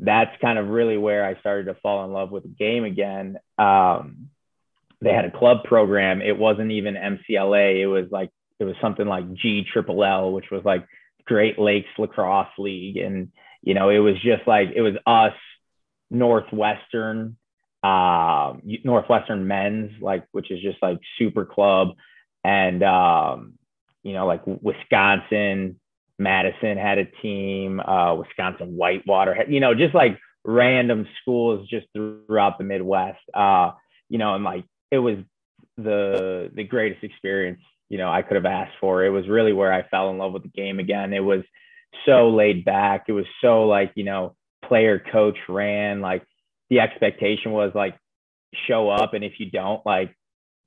[0.00, 3.38] that's kind of really where I started to fall in love with the game again.
[3.56, 4.30] Um,
[5.00, 6.20] they had a club program.
[6.22, 7.80] It wasn't even MCLA.
[7.80, 10.86] It was like, it was something like G Triple L, which was like
[11.26, 12.98] Great Lakes Lacrosse League.
[12.98, 13.30] And,
[13.62, 15.32] you know, it was just like it was us,
[16.10, 17.36] Northwestern,
[17.82, 21.90] uh, Northwestern men's, like which is just like super club,
[22.44, 23.54] and um,
[24.02, 25.80] you know, like Wisconsin,
[26.18, 31.86] Madison had a team, uh, Wisconsin Whitewater, had, you know, just like random schools just
[31.94, 33.20] throughout the Midwest.
[33.32, 33.72] Uh,
[34.08, 35.16] you know, and like it was
[35.76, 39.04] the the greatest experience you know I could have asked for.
[39.04, 41.12] It was really where I fell in love with the game again.
[41.12, 41.42] It was
[42.06, 43.04] so laid back.
[43.08, 46.00] It was so like, you know, player coach ran.
[46.00, 46.22] Like
[46.68, 47.96] the expectation was like
[48.66, 50.14] show up and if you don't, like,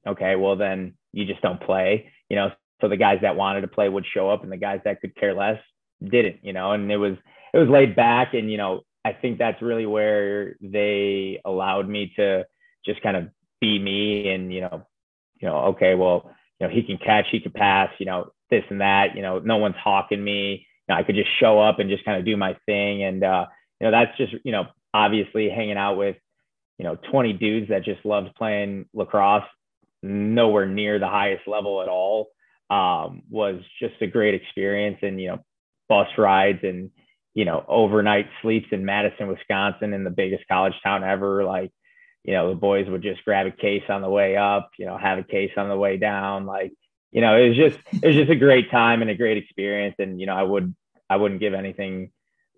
[0.07, 2.11] okay, well then you just don't play.
[2.29, 4.81] You know, so the guys that wanted to play would show up and the guys
[4.85, 5.59] that could care less
[6.03, 7.15] didn't, you know, and it was
[7.53, 12.13] it was laid back and you know, I think that's really where they allowed me
[12.15, 12.45] to
[12.85, 13.29] just kind of
[13.63, 14.85] be me and you know,
[15.39, 18.63] you know, okay, well, you know, he can catch, he can pass, you know, this
[18.69, 21.89] and that, you know, no one's hawking me know, I could just show up and
[21.89, 23.03] just kind of do my thing.
[23.03, 23.45] And, uh,
[23.79, 26.17] you know, that's just, you know, obviously hanging out with,
[26.77, 29.43] you know, 20 dudes that just loved playing lacrosse,
[30.01, 32.29] nowhere near the highest level at all,
[32.69, 34.97] um, was just a great experience.
[35.01, 35.39] And, you know,
[35.89, 36.89] bus rides and,
[37.33, 41.43] you know, overnight sleeps in Madison, Wisconsin, in the biggest college town ever.
[41.43, 41.71] Like,
[42.23, 44.97] you know, the boys would just grab a case on the way up, you know,
[44.97, 46.45] have a case on the way down.
[46.45, 46.73] Like,
[47.11, 49.95] you know, it was just it was just a great time and a great experience.
[49.99, 50.73] And you know, I would
[51.09, 52.11] I wouldn't give anything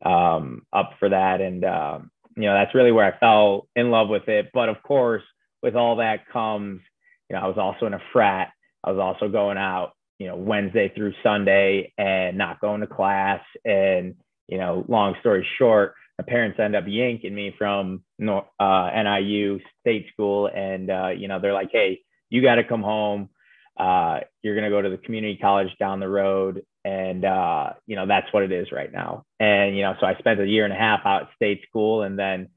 [0.04, 1.42] um, up for that.
[1.42, 4.52] And um, you know, that's really where I fell in love with it.
[4.54, 5.24] But of course,
[5.64, 6.82] with all that comes,
[7.30, 8.52] you know, I was also in a frat.
[8.84, 13.42] I was also going out, you know, Wednesday through Sunday and not going to class.
[13.64, 14.16] And
[14.48, 20.08] you know, long story short, my parents end up yanking me from uh, NIU state
[20.14, 23.30] school, and uh, you know, they're like, "Hey, you got to come home.
[23.78, 26.64] Uh, you're going to go to the community college down the road.
[26.84, 29.26] And uh, you know that's what it is right now.
[29.40, 32.04] And you know so i spent a year and a half out at state school
[32.04, 32.50] and then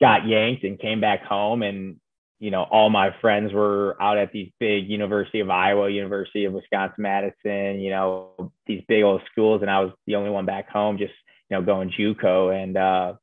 [0.00, 1.62] got yanked and came back home.
[1.62, 1.96] And
[2.40, 6.52] you know all my friends were out at these big university of iowa university of
[6.52, 9.62] wisconsin madison you know these big old schools.
[9.62, 11.14] And i was the only one back home just
[11.52, 13.14] know going juco and uh,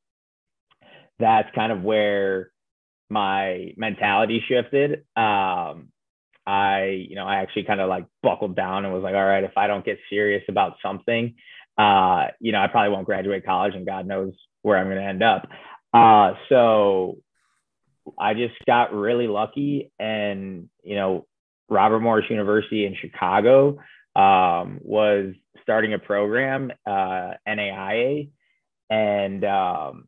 [1.19, 2.51] that's kind of where
[3.09, 5.89] my mentality shifted um,
[6.49, 9.43] I, you know, I actually kind of like buckled down and was like, all right,
[9.43, 11.35] if I don't get serious about something,
[11.77, 15.03] uh, you know, I probably won't graduate college and God knows where I'm going to
[15.03, 15.47] end up.
[15.93, 17.17] Uh, so
[18.17, 21.27] I just got really lucky and, you know,
[21.69, 23.77] Robert Morris University in Chicago
[24.19, 28.29] um, was starting a program, uh, NAIA,
[28.89, 30.07] and um,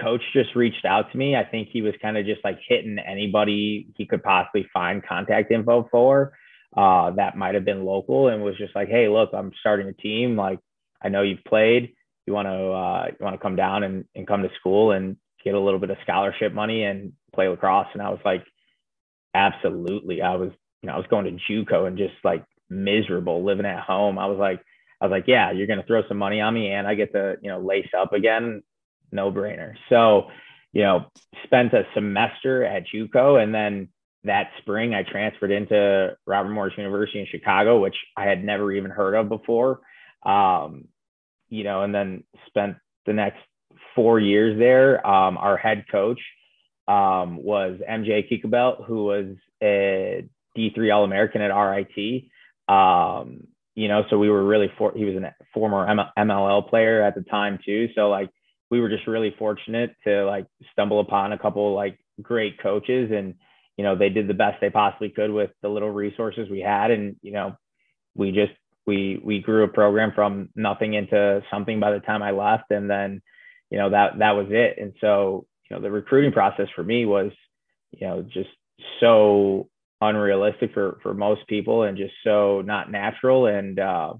[0.00, 1.36] coach just reached out to me.
[1.36, 5.50] I think he was kind of just like hitting anybody he could possibly find contact
[5.50, 6.32] info for
[6.76, 9.92] uh, that might have been local and was just like, hey, look, I'm starting a
[9.92, 10.36] team.
[10.36, 10.60] Like,
[11.02, 11.94] I know you've played.
[12.26, 15.16] You want to uh, you want to come down and, and come to school and
[15.42, 17.88] get a little bit of scholarship money and play lacrosse.
[17.92, 18.44] And I was like,
[19.34, 20.22] absolutely.
[20.22, 20.50] I was
[20.82, 24.18] you know I was going to JUCO and just like miserable living at home.
[24.18, 24.62] I was like
[25.00, 27.36] I was like, yeah, you're gonna throw some money on me and I get to
[27.42, 28.62] you know lace up again
[29.12, 29.74] no brainer.
[29.88, 30.28] So,
[30.72, 31.06] you know,
[31.44, 33.88] spent a semester at JUCO and then
[34.24, 38.90] that spring I transferred into Robert Morris University in Chicago, which I had never even
[38.90, 39.80] heard of before.
[40.24, 40.88] Um,
[41.48, 43.38] you know, and then spent the next
[43.94, 45.04] four years there.
[45.06, 46.20] Um, our head coach
[46.86, 52.24] um, was MJ Kikabelt, who was a D3 All American at RIT.
[52.70, 57.14] Um, you know, so we were really for he was a former MLL player at
[57.14, 57.88] the time too.
[57.94, 58.30] So like
[58.70, 63.34] we were just really fortunate to like stumble upon a couple like great coaches and
[63.76, 66.90] you know they did the best they possibly could with the little resources we had.
[66.90, 67.56] And you know
[68.14, 68.52] we just
[68.86, 72.70] we we grew a program from nothing into something by the time I left.
[72.70, 73.20] And then
[73.70, 74.76] you know that that was it.
[74.78, 77.32] And so you know the recruiting process for me was
[77.92, 78.50] you know just
[79.00, 79.68] so
[80.00, 84.14] unrealistic for for most people and just so not natural and uh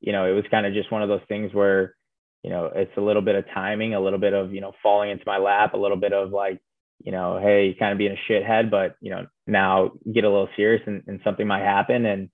[0.00, 1.94] you know it was kind of just one of those things where
[2.42, 5.10] you know, it's a little bit of timing, a little bit of, you know, falling
[5.10, 6.60] into my lap, a little bit of like,
[7.02, 10.48] you know, hey, kind of being a shithead, but, you know, now get a little
[10.56, 12.04] serious and, and something might happen.
[12.04, 12.30] And,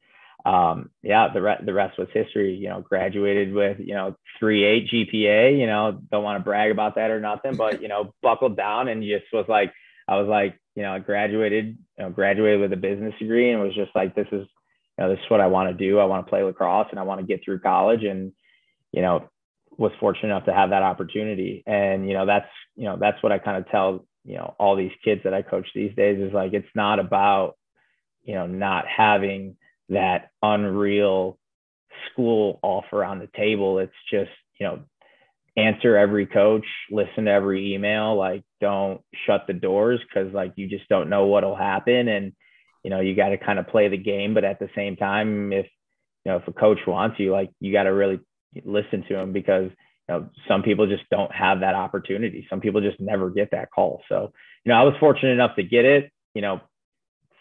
[0.46, 4.64] um, yeah, the, re- the rest was history, you know, graduated with, you know, three,
[4.64, 8.14] eight GPA, you know, don't want to brag about that or nothing, but, you know,
[8.22, 9.72] buckled down and just was like,
[10.06, 13.60] I was like, you know, I graduated, you know, graduated with a business degree and
[13.60, 14.46] was just like, this is,
[14.96, 15.98] you know, this is what I want to do.
[15.98, 18.04] I want to play lacrosse and I want to get through college.
[18.04, 18.30] And,
[18.92, 19.28] you know,
[19.76, 21.64] was fortunate enough to have that opportunity.
[21.66, 24.76] And, you know, that's, you know, that's what I kind of tell, you know, all
[24.76, 27.56] these kids that I coach these days is like, it's not about,
[28.22, 29.56] you know, not having
[29.88, 31.40] that unreal
[32.12, 33.80] school offer on the table.
[33.80, 34.78] It's just, you know,
[35.59, 40.68] answer every coach, listen to every email, like don't shut the doors because like you
[40.68, 42.09] just don't know what'll happen.
[42.09, 42.33] And,
[42.85, 45.53] you know, you got to kind of play the game, but at the same time,
[45.53, 45.66] if,
[46.25, 48.21] you know, if a coach wants you, like you got to really
[48.64, 49.71] listen to him because
[50.09, 52.47] you know some people just don't have that opportunity.
[52.49, 54.03] Some people just never get that call.
[54.09, 54.33] So
[54.64, 56.11] you know I was fortunate enough to get it.
[56.35, 56.61] You know,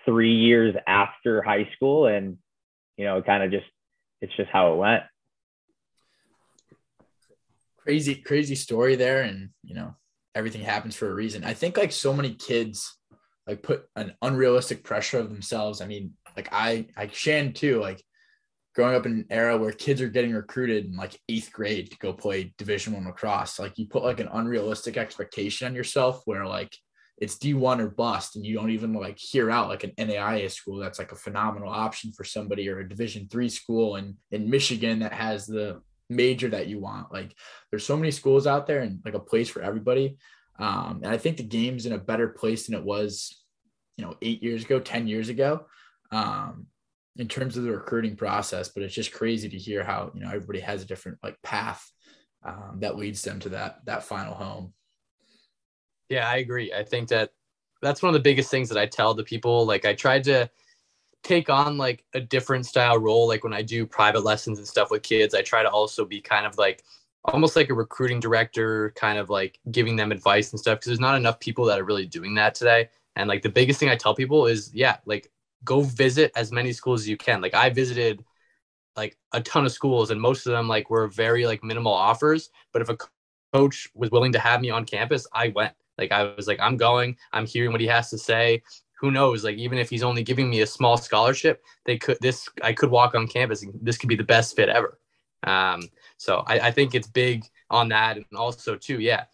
[0.06, 2.38] three years after high school, and
[2.98, 3.68] you know kind of just
[4.22, 5.04] it's just how it went.
[7.88, 9.96] Crazy, crazy story there, and you know
[10.36, 11.46] everything happens for a reason.
[11.46, 12.98] I think like so many kids
[13.48, 15.80] like put an unrealistic pressure of themselves.
[15.80, 17.80] I mean, like I, I Shan too.
[17.80, 18.04] Like
[18.76, 21.98] growing up in an era where kids are getting recruited in like eighth grade to
[22.00, 26.46] go play division one lacrosse like you put like an unrealistic expectation on yourself where
[26.46, 26.76] like
[27.18, 30.78] it's d1 or bust and you don't even like hear out like an naia school
[30.78, 35.00] that's like a phenomenal option for somebody or a division three school in in michigan
[35.00, 37.36] that has the major that you want like
[37.70, 40.18] there's so many schools out there and like a place for everybody
[40.60, 43.44] um, and i think the game's in a better place than it was
[43.98, 45.66] you know eight years ago ten years ago
[46.12, 46.68] um,
[47.18, 50.28] in terms of the recruiting process, but it's just crazy to hear how, you know,
[50.28, 51.92] everybody has a different like path
[52.46, 54.74] um, that leads them to that that final home.
[56.10, 56.72] Yeah, I agree.
[56.74, 57.32] I think that
[57.82, 59.66] that's one of the biggest things that I tell the people.
[59.66, 60.50] Like I tried to
[61.24, 63.28] take on like a different style role.
[63.28, 66.22] Like when I do private lessons and stuff with kids, I try to also be
[66.22, 66.84] kind of like
[67.26, 70.80] almost like a recruiting director, kind of like giving them advice and stuff.
[70.80, 72.90] Cause there's not enough people that are really doing that today.
[73.16, 75.32] And like the biggest thing I tell people is, yeah, like
[75.64, 77.42] go visit as many schools as you can.
[77.42, 78.24] Like I visited
[78.96, 82.50] like a ton of schools and most of them like were very like minimal offers.
[82.72, 82.98] But if a
[83.54, 85.74] coach was willing to have me on campus, I went.
[85.98, 88.62] Like I was like, I'm going, I'm hearing what he has to say.
[89.00, 89.44] Who knows?
[89.44, 92.90] Like even if he's only giving me a small scholarship, they could this I could
[92.90, 95.00] walk on campus and this could be the best fit ever.
[95.44, 95.84] Um,
[96.18, 99.26] so I, I think it's big on that, and also too, yeah,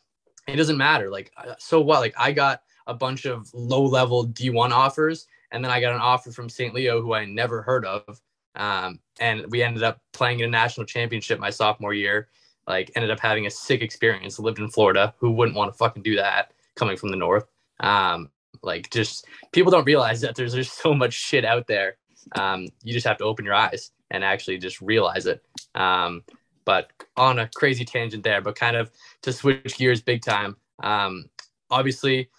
[0.47, 1.09] it doesn't matter.
[1.09, 2.01] Like uh, so what?
[2.01, 6.01] Like I got a bunch of low level D1 offers, and then I got an
[6.01, 6.73] offer from St.
[6.73, 8.21] Leo, who I never heard of,
[8.55, 12.29] um, and we ended up playing in a national championship my sophomore year
[12.67, 16.03] like ended up having a sick experience lived in florida who wouldn't want to fucking
[16.03, 17.45] do that coming from the north
[17.79, 18.29] um
[18.63, 21.97] like just people don't realize that there's there's so much shit out there
[22.35, 25.43] um you just have to open your eyes and actually just realize it
[25.75, 26.23] um
[26.65, 28.91] but on a crazy tangent there but kind of
[29.21, 31.25] to switch gears big time um
[31.69, 32.29] obviously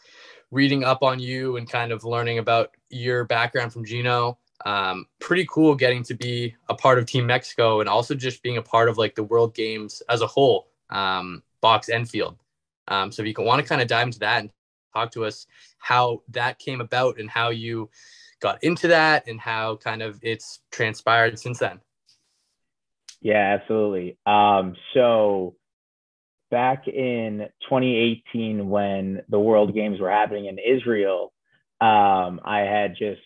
[0.50, 5.46] reading up on you and kind of learning about your background from Gino um, pretty
[5.50, 8.88] cool getting to be a part of Team Mexico and also just being a part
[8.88, 12.36] of like the World Games as a whole, um, box and field.
[12.88, 14.50] Um, so if you can want to kind of dive into that and
[14.94, 15.46] talk to us
[15.78, 17.90] how that came about and how you
[18.40, 21.80] got into that and how kind of it's transpired since then.
[23.20, 24.18] Yeah, absolutely.
[24.26, 25.56] Um, so
[26.50, 31.32] back in 2018, when the World Games were happening in Israel,
[31.80, 33.22] um, I had just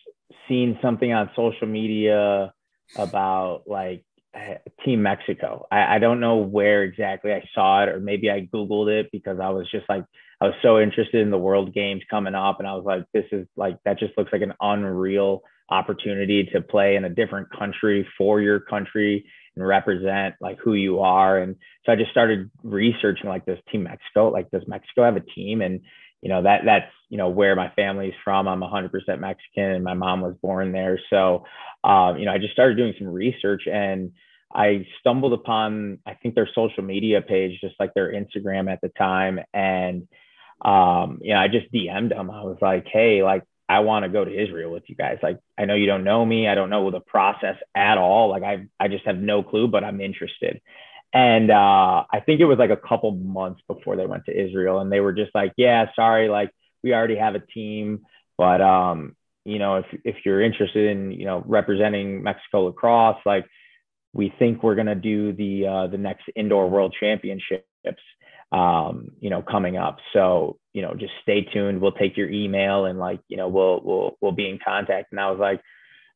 [0.49, 2.53] seen something on social media
[2.97, 4.05] about like
[4.85, 5.67] Team Mexico.
[5.71, 9.39] I, I, don't know where exactly I saw it, or maybe I Googled it because
[9.41, 10.05] I was just like,
[10.41, 12.59] I was so interested in the World Games coming up.
[12.59, 16.61] And I was like, this is like, that just looks like an unreal opportunity to
[16.61, 19.27] play in a different country for your country
[19.57, 21.39] and represent like who you are.
[21.39, 25.21] And so I just started researching like, does Team Mexico, like, does Mexico have a
[25.21, 25.61] team?
[25.61, 25.81] And
[26.23, 28.49] you know that that's you know where my family's from.
[28.49, 28.91] I'm 100%
[29.21, 30.99] mexican and my mom was born there.
[31.11, 31.45] So
[31.85, 34.13] um, you know i just started doing some research and
[34.55, 38.89] i stumbled upon i think their social media page just like their instagram at the
[38.91, 39.41] time.
[39.55, 40.09] And
[40.65, 44.09] um, you know i just dm'd them i was like hey like i want to
[44.09, 45.19] go to israel with you guys.
[45.23, 46.49] Like i know you don't know me.
[46.49, 48.29] I don't know the process at all.
[48.29, 50.61] Like i i just have no clue but i'm interested
[51.13, 54.81] and uh, I think it was like a couple months before they went to Israel,
[54.81, 56.51] and they were just like, "Yeah, sorry, like
[56.83, 58.01] we already have a team,
[58.37, 63.47] but um, you know, if if you're interested in you know representing Mexico lacrosse, like
[64.13, 67.65] we think we're gonna do the uh, the next indoor world championships,
[68.53, 69.99] um, you know, coming up.
[70.13, 71.81] So you know, just stay tuned.
[71.81, 75.13] We'll take your email and like you know we'll we'll we'll be in contact.
[75.13, 75.63] And I was like,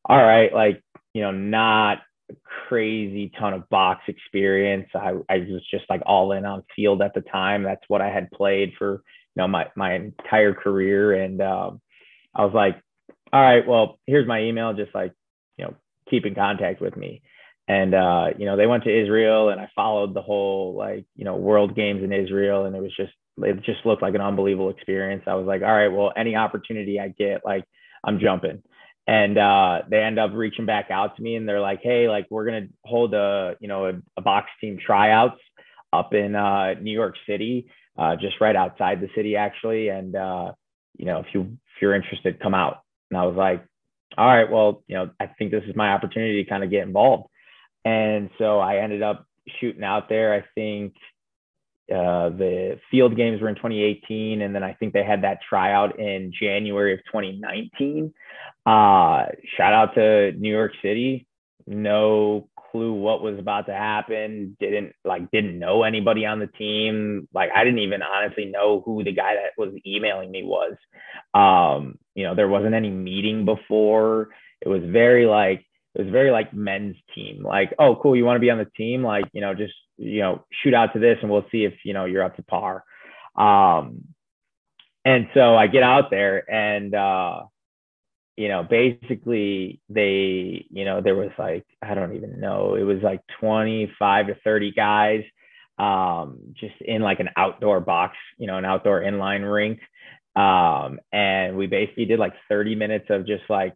[0.05, 0.83] all right, like
[1.13, 1.99] you know, not
[2.67, 4.87] crazy ton of box experience.
[4.95, 7.63] I, I was just like all in on field at the time.
[7.63, 9.03] That's what I had played for,
[9.35, 11.13] you know, my, my entire career.
[11.13, 11.81] And um,
[12.35, 12.81] I was like,
[13.31, 14.73] all right, well, here's my email.
[14.73, 15.13] Just like,
[15.57, 15.75] you know,
[16.09, 17.21] keep in contact with me.
[17.67, 21.25] And, uh, you know, they went to Israel and I followed the whole like, you
[21.25, 22.65] know, world games in Israel.
[22.65, 25.23] And it was just, it just looked like an unbelievable experience.
[25.27, 27.63] I was like, all right, well, any opportunity I get, like,
[28.03, 28.61] I'm jumping
[29.05, 32.25] and uh, they end up reaching back out to me and they're like hey like
[32.29, 35.39] we're to hold a you know a, a, box team tryouts
[35.91, 39.89] up in uh, new york city uh, just right outside the city actually.
[39.89, 40.51] And uh,
[40.97, 42.81] you know if you if you're interested come out.
[43.11, 43.63] And i was like
[44.17, 46.83] all right well you know i think this is my opportunity to kind of get
[46.87, 47.27] involved.
[47.85, 49.25] And so i ended up
[49.59, 50.93] shooting out there i think
[51.93, 55.99] uh, the field games were in 2018, and then I think they had that tryout
[55.99, 58.13] in January of 2019.
[58.65, 59.25] Uh,
[59.55, 61.27] shout out to New York City.
[61.67, 64.57] No clue what was about to happen.
[64.59, 67.27] Didn't like didn't know anybody on the team.
[67.33, 70.75] Like I didn't even honestly know who the guy that was emailing me was.
[71.33, 74.29] Um, you know, there wasn't any meeting before.
[74.61, 75.65] It was very like
[75.95, 77.43] it was very like men's team.
[77.43, 79.03] Like, oh, cool, you want to be on the team?
[79.03, 81.93] Like, you know, just you know, shoot out to this, and we'll see if you
[81.93, 82.83] know you're up to par.
[83.35, 84.05] Um,
[85.05, 87.43] and so I get out there, and uh,
[88.35, 92.99] you know, basically they, you know, there was like I don't even know, it was
[93.03, 95.23] like 25 to 30 guys,
[95.77, 99.79] um, just in like an outdoor box, you know, an outdoor inline rink.
[100.35, 103.75] Um, and we basically did like 30 minutes of just like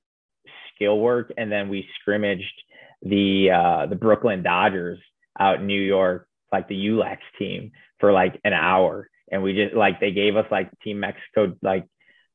[0.76, 2.62] skill work, and then we scrimmaged
[3.04, 5.00] the uh, the Brooklyn Dodgers
[5.40, 9.10] out in New York like the ULAX team for like an hour.
[9.32, 11.86] And we just like they gave us like Team Mexico like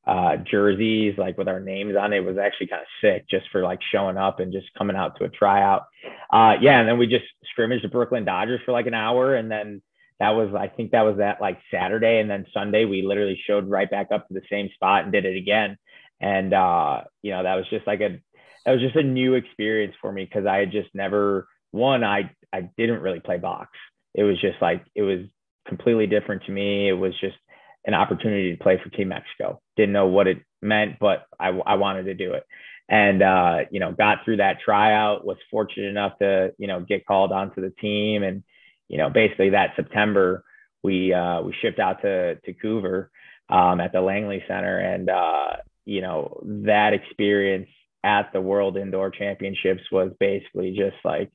[0.07, 2.18] uh, jerseys like with our names on it.
[2.18, 5.16] it was actually kind of sick just for like showing up and just coming out
[5.18, 5.86] to a tryout.
[6.32, 9.50] Uh, yeah, and then we just scrimmaged the Brooklyn Dodgers for like an hour, and
[9.50, 9.80] then
[10.18, 13.70] that was I think that was that like Saturday, and then Sunday we literally showed
[13.70, 15.78] right back up to the same spot and did it again.
[16.20, 18.20] And uh, you know that was just like a
[18.66, 22.30] that was just a new experience for me because I had just never one I
[22.52, 23.70] I didn't really play box.
[24.14, 25.20] It was just like it was
[25.66, 26.88] completely different to me.
[26.88, 27.36] It was just
[27.84, 29.60] an opportunity to play for Team Mexico.
[29.76, 32.44] Didn't know what it meant, but I, I wanted to do it.
[32.88, 37.06] And, uh, you know, got through that tryout, was fortunate enough to, you know, get
[37.06, 38.22] called onto the team.
[38.22, 38.42] And,
[38.88, 40.44] you know, basically that September,
[40.82, 43.10] we, uh, we shipped out to, to Cougar
[43.48, 44.78] um, at the Langley Center.
[44.78, 47.68] And, uh, you know, that experience
[48.04, 51.30] at the World Indoor Championships was basically just like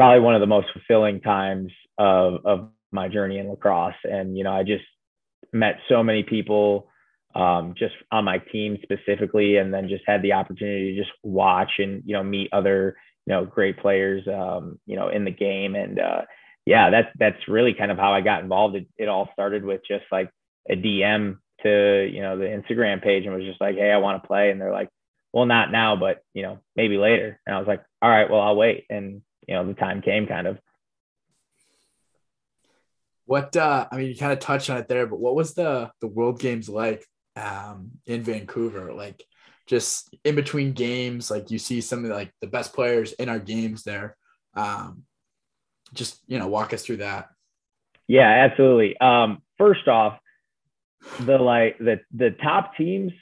[0.00, 3.94] probably one of the most fulfilling times of, of my journey in lacrosse.
[4.04, 4.84] And, you know, I just,
[5.52, 6.88] met so many people
[7.34, 11.70] um, just on my team specifically, and then just had the opportunity to just watch
[11.78, 12.96] and you know meet other
[13.26, 15.74] you know great players um, you know in the game.
[15.74, 16.22] And uh,
[16.66, 18.76] yeah, that's that's really kind of how I got involved.
[18.76, 20.30] It, it all started with just like
[20.68, 24.22] a DM to you know the Instagram page and was just like, hey, I want
[24.22, 24.88] to play, and they're like,
[25.32, 27.40] well, not now, but you know maybe later.
[27.46, 28.86] And I was like, all right, well, I'll wait.
[28.90, 30.58] And you know the time came kind of.
[33.26, 35.90] What uh, I mean, you kind of touched on it there, but what was the
[36.00, 37.04] the World Games like
[37.36, 38.94] um, in Vancouver?
[38.94, 39.22] Like
[39.66, 43.40] just in between games, like you see some of like the best players in our
[43.40, 44.16] games there.
[44.54, 45.02] Um,
[45.94, 47.28] just you know, walk us through that.
[48.06, 48.98] Yeah, absolutely.
[49.00, 50.18] Um, first off,
[51.18, 53.12] the like the the top teams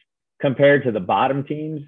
[0.40, 1.82] compared to the bottom teams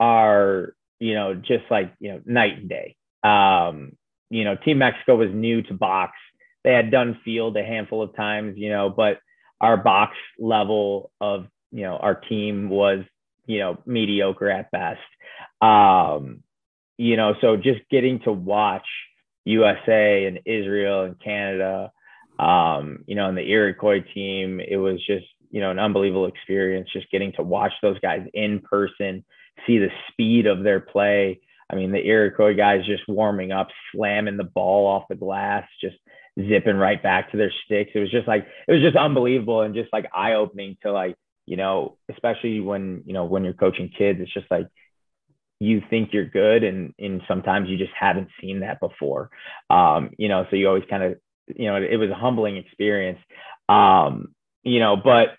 [0.00, 2.96] are you know just like you know night and day.
[3.24, 3.92] Um,
[4.30, 6.12] you know, Team Mexico was new to box
[6.64, 9.18] they had done field a handful of times, you know, but
[9.60, 13.04] our box level of, you know, our team was,
[13.46, 15.00] you know, mediocre at best.
[15.60, 16.42] Um,
[16.96, 18.86] you know, so just getting to watch
[19.44, 21.92] USA and Israel and Canada,
[22.38, 26.88] um, you know, and the Iroquois team, it was just, you know, an unbelievable experience
[26.92, 29.24] just getting to watch those guys in person,
[29.66, 31.40] see the speed of their play.
[31.70, 35.96] I mean, the Iroquois guys just warming up, slamming the ball off the glass, just
[36.38, 37.92] zipping right back to their sticks.
[37.94, 41.16] It was just like it was just unbelievable and just like eye opening to like
[41.46, 44.68] you know, especially when you know when you're coaching kids, it's just like
[45.60, 49.30] you think you're good and and sometimes you just haven't seen that before.
[49.70, 51.14] Um, you know, so you always kind of
[51.54, 53.18] you know it, it was a humbling experience.
[53.68, 55.36] Um, you know, but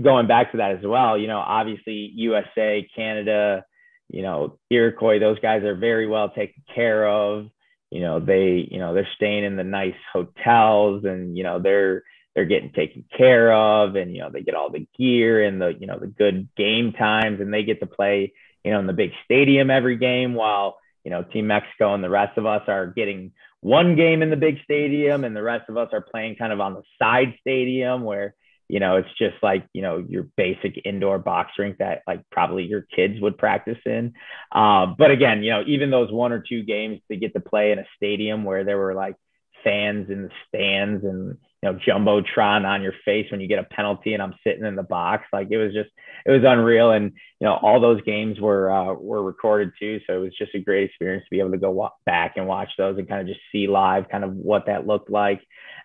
[0.00, 3.64] going back to that as well, you know, obviously USA, Canada,
[4.08, 7.48] you know, Iroquois, those guys are very well taken care of.
[7.90, 12.02] You know they you know they're staying in the nice hotels and you know they're
[12.34, 15.74] they're getting taken care of and you know they get all the gear and the
[15.78, 18.32] you know the good game times and they get to play
[18.64, 22.10] you know in the big stadium every game while you know team mexico and the
[22.10, 25.76] rest of us are getting one game in the big stadium and the rest of
[25.76, 28.34] us are playing kind of on the side stadium where
[28.68, 32.64] you know it's just like you know your basic indoor box rink that like probably
[32.64, 34.14] your kids would practice in.
[34.52, 37.72] Um, but again you know even those one or two games to get to play
[37.72, 39.16] in a stadium where there were like
[39.62, 43.64] fans in the stands and you know jumbotron on your face when you get a
[43.64, 45.88] penalty and i'm sitting in the box like it was just
[46.24, 46.90] it was unreal.
[46.90, 50.00] And you know all those games were uh, were recorded too.
[50.06, 52.70] So it was just a great experience to be able to go back and watch
[52.78, 55.40] those and kind of just see live kind of what that looked like.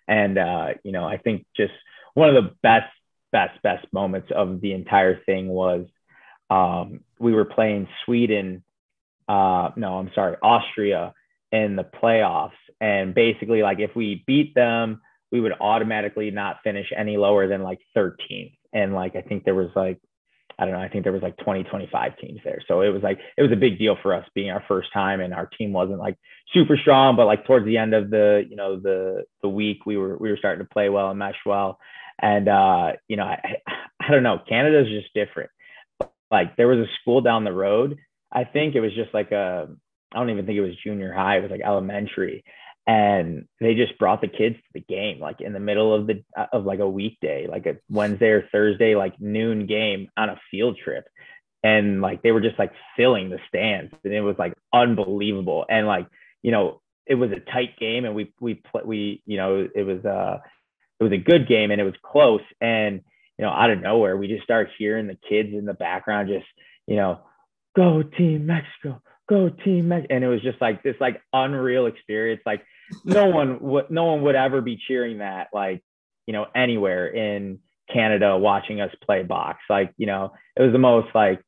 [0.08, 1.72] And uh, you know i think just
[2.14, 2.92] one of the best,
[3.32, 5.86] best, best moments of the entire thing was
[6.48, 8.62] um, we were playing Sweden.
[9.28, 11.14] Uh, no, I'm sorry, Austria
[11.52, 12.50] in the playoffs.
[12.80, 15.00] And basically, like if we beat them,
[15.30, 18.56] we would automatically not finish any lower than like 13th.
[18.72, 20.00] And like I think there was like
[20.60, 22.60] I don't know, I think there was like 20, 25 teams there.
[22.68, 25.22] So it was like, it was a big deal for us being our first time
[25.22, 26.18] and our team wasn't like
[26.52, 29.96] super strong, but like towards the end of the, you know, the, the week we
[29.96, 31.78] were, we were starting to play well and mesh well.
[32.20, 33.56] And, uh, you know, I,
[34.00, 35.50] I don't know, Canada's just different.
[36.30, 37.98] Like there was a school down the road.
[38.32, 39.68] I think it was just like a,
[40.12, 41.38] I don't even think it was junior high.
[41.38, 42.44] It was like elementary
[42.86, 46.24] and they just brought the kids to the game like in the middle of the
[46.52, 50.78] of like a weekday like a wednesday or thursday like noon game on a field
[50.82, 51.06] trip
[51.62, 55.86] and like they were just like filling the stands and it was like unbelievable and
[55.86, 56.06] like
[56.42, 60.04] you know it was a tight game and we we we you know it was
[60.04, 60.38] uh
[61.00, 63.00] it was a good game and it was close and
[63.38, 66.46] you know out of nowhere we just start hearing the kids in the background just
[66.86, 67.20] you know
[67.74, 72.42] go team mexico go team mexico and it was just like this like unreal experience
[72.44, 72.62] like
[73.04, 75.82] no one would no one would ever be cheering that like
[76.26, 77.58] you know anywhere in
[77.92, 79.58] Canada watching us play box.
[79.68, 81.42] Like you know it was the most like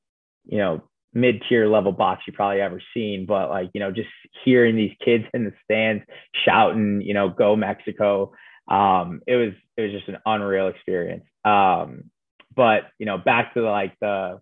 [0.45, 0.83] you know
[1.15, 3.27] mid tier level box you probably ever seen.
[3.27, 4.09] But like you know just
[4.45, 6.03] hearing these kids in the stands
[6.45, 8.33] shouting you know go Mexico,
[8.69, 11.25] um, it was it was just an unreal experience.
[11.45, 12.11] Um,
[12.55, 14.41] but you know back to the, like the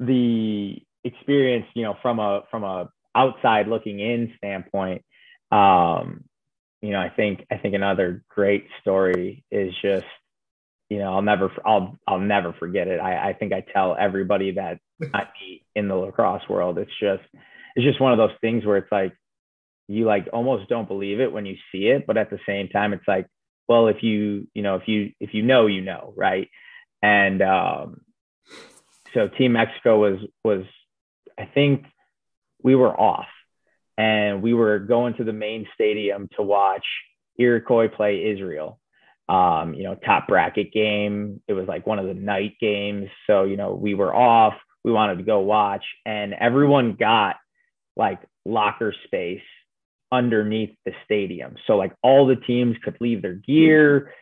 [0.00, 5.02] the experience you know from a from a outside looking in standpoint
[5.52, 6.24] um
[6.82, 10.06] you know i think i think another great story is just
[10.90, 14.52] you know i'll never i'll i'll never forget it i i think i tell everybody
[14.52, 14.78] that
[15.14, 17.22] i meet in the lacrosse world it's just
[17.76, 19.14] it's just one of those things where it's like
[19.88, 22.92] you like almost don't believe it when you see it but at the same time
[22.92, 23.26] it's like
[23.68, 26.48] well if you you know if you if you know you know right
[27.02, 28.00] and um
[29.12, 30.64] so team mexico was was
[31.38, 31.84] i think
[32.62, 33.26] we were off
[33.96, 36.84] and we were going to the main stadium to watch
[37.38, 38.80] Iroquois play Israel.
[39.28, 41.40] Um, you know, top bracket game.
[41.48, 43.08] It was like one of the night games.
[43.26, 44.54] So, you know, we were off.
[44.84, 47.36] We wanted to go watch, and everyone got
[47.96, 49.40] like locker space
[50.14, 51.56] underneath the stadium.
[51.66, 54.12] So, like, all the teams could leave their gear.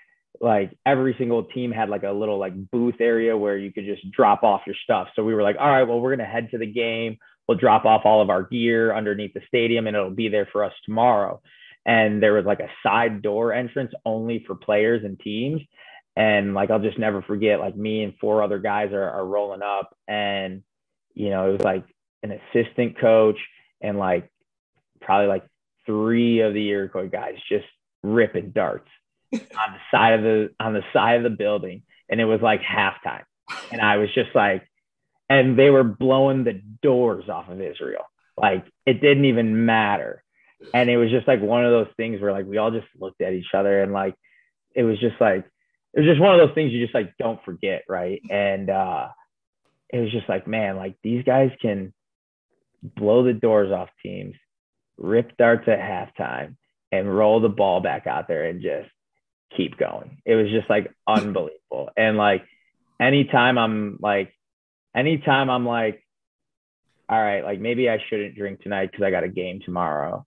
[0.40, 4.10] Like, every single team had like a little like booth area where you could just
[4.10, 5.08] drop off your stuff.
[5.14, 7.84] So, we were like, all right, well, we're to head to the game we'll drop
[7.84, 11.40] off all of our gear underneath the stadium and it'll be there for us tomorrow.
[11.84, 15.60] And there was like a side door entrance only for players and teams.
[16.14, 19.62] And like, I'll just never forget, like me and four other guys are, are rolling
[19.62, 20.62] up and,
[21.14, 21.84] you know, it was like
[22.22, 23.38] an assistant coach
[23.80, 24.30] and like
[25.00, 25.44] probably like
[25.86, 27.66] three of the Iroquois guys just
[28.02, 28.88] ripping darts
[29.32, 31.82] on the side of the, on the side of the building.
[32.08, 33.24] And it was like halftime.
[33.70, 34.68] And I was just like,
[35.28, 38.04] and they were blowing the doors off of Israel.
[38.36, 40.22] Like it didn't even matter.
[40.74, 43.20] And it was just like one of those things where like we all just looked
[43.20, 44.14] at each other and like
[44.74, 45.44] it was just like
[45.94, 48.20] it was just one of those things you just like don't forget, right?
[48.30, 49.08] And uh
[49.92, 51.92] it was just like, man, like these guys can
[52.82, 54.34] blow the doors off teams,
[55.02, 56.56] rip darts at halftime,
[56.90, 58.88] and roll the ball back out there and just
[59.56, 60.18] keep going.
[60.24, 61.90] It was just like unbelievable.
[61.96, 62.44] And like
[63.00, 64.32] anytime I'm like
[64.94, 66.02] anytime I'm like,
[67.08, 70.24] all right, like maybe I shouldn't drink tonight because I got a game tomorrow.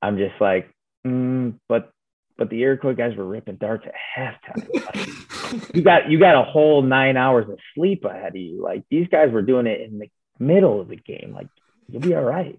[0.00, 0.70] I'm just like,
[1.06, 1.90] mm, but
[2.38, 5.74] but the Iroquois guys were ripping darts at halftime.
[5.74, 8.62] you got you got a whole nine hours of sleep ahead of you.
[8.62, 11.32] Like these guys were doing it in the middle of the game.
[11.34, 11.48] Like
[11.88, 12.58] you'll be all right.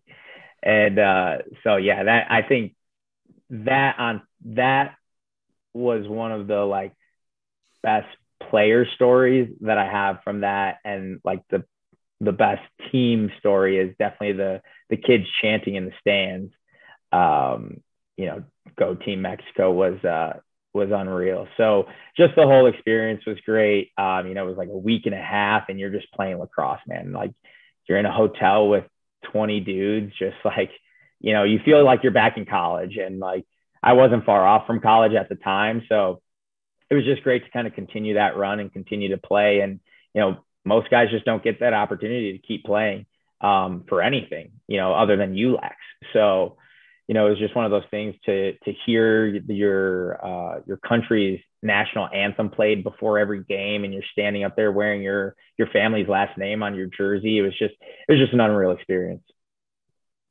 [0.64, 2.76] And uh, so yeah, that I think
[3.50, 4.96] that on that
[5.74, 6.94] was one of the like
[7.82, 8.08] best
[8.50, 11.66] player stories that I have from that, and like the
[12.22, 12.62] the best
[12.92, 16.54] team story is definitely the the kids chanting in the stands.
[17.12, 17.82] Um,
[18.16, 18.44] you know,
[18.78, 20.40] go Team Mexico was uh,
[20.74, 21.48] was unreal.
[21.58, 21.88] So
[22.18, 23.92] just the whole experience was great.
[23.98, 26.40] Um, you know, it was like a week and a half, and you're just playing
[26.40, 27.12] lacrosse, man.
[27.12, 27.34] Like
[27.88, 28.86] you're in a hotel with
[29.32, 30.72] 20 dudes, just like
[31.20, 33.46] you know, you feel like you're back in college, and like
[33.82, 36.22] I wasn't far off from college at the time, so
[36.94, 39.62] it was just great to kind of continue that run and continue to play.
[39.62, 39.80] And,
[40.14, 43.08] you know, most guys just don't get that opportunity to keep playing
[43.42, 45.74] um, for anything, you know, other than ULAX
[46.14, 46.58] So,
[47.08, 50.78] you know, it was just one of those things to to hear your uh, your
[50.78, 55.68] country's national anthem played before every game, and you're standing up there wearing your your
[55.68, 57.38] family's last name on your jersey.
[57.38, 57.74] It was just
[58.08, 59.24] it was just an unreal experience.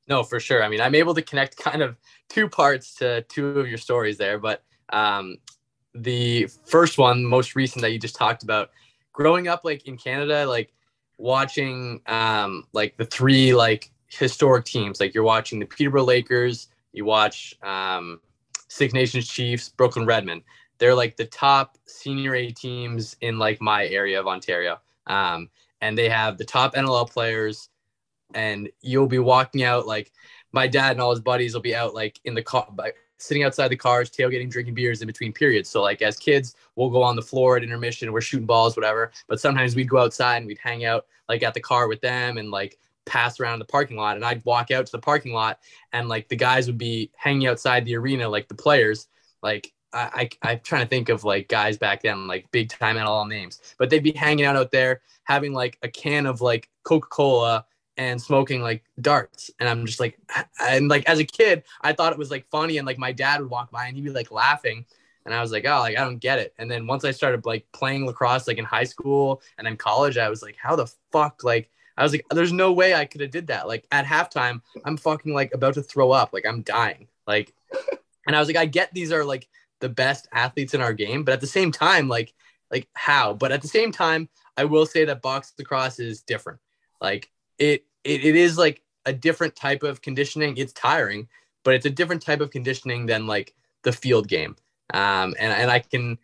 [0.09, 0.63] No, for sure.
[0.63, 1.97] I mean, I'm able to connect kind of
[2.29, 4.63] two parts to two of your stories there, but
[4.93, 5.37] um,
[5.95, 8.71] the first one, most recent that you just talked about,
[9.13, 10.73] growing up like in Canada, like
[11.19, 17.05] watching um like the three like historic teams, like you're watching the Peterborough Lakers, you
[17.05, 18.21] watch um
[18.69, 20.43] Six Nations Chiefs, Brooklin Redmen.
[20.79, 24.81] They're like the top senior A teams in like my area of Ontario.
[25.07, 25.51] Um,
[25.83, 27.69] and they have the top NLL players,
[28.35, 30.11] and you'll be walking out like
[30.53, 33.45] my dad and all his buddies will be out like in the car by sitting
[33.45, 35.69] outside the cars, tailgating, drinking beers in between periods.
[35.69, 39.13] So like as kids, we'll go on the floor at intermission, we're shooting balls, whatever.
[39.29, 42.39] But sometimes we'd go outside and we'd hang out like at the car with them
[42.39, 44.17] and like pass around the parking lot.
[44.17, 45.59] And I'd walk out to the parking lot
[45.93, 49.09] and like the guys would be hanging outside the arena, like the players,
[49.43, 52.97] like I, I am trying to think of like guys back then, like big time
[52.97, 56.41] at all names, but they'd be hanging out out there having like a can of
[56.41, 60.19] like Coca Cola and smoking like darts and i'm just like
[60.63, 63.41] and like as a kid i thought it was like funny and like my dad
[63.41, 64.85] would walk by and he'd be like laughing
[65.27, 67.45] and i was like oh like i don't get it and then once i started
[67.45, 70.91] like playing lacrosse like in high school and then college i was like how the
[71.13, 74.05] fuck like i was like there's no way i could have did that like at
[74.05, 77.53] halftime i'm fucking like about to throw up like i'm dying Like,
[78.27, 79.49] and I was like, I get these are like
[79.81, 82.33] the best athletes in our game, but at the same time, like,
[82.71, 83.35] like how?
[83.35, 86.61] But at the same time, I will say that box lacrosse is different.
[87.01, 90.57] Like it, it, it is like a different type of conditioning.
[90.57, 91.29] It's tiring,
[91.65, 94.57] but it's a different type of conditioning than like the field game.
[94.95, 96.19] Um, and, and I can,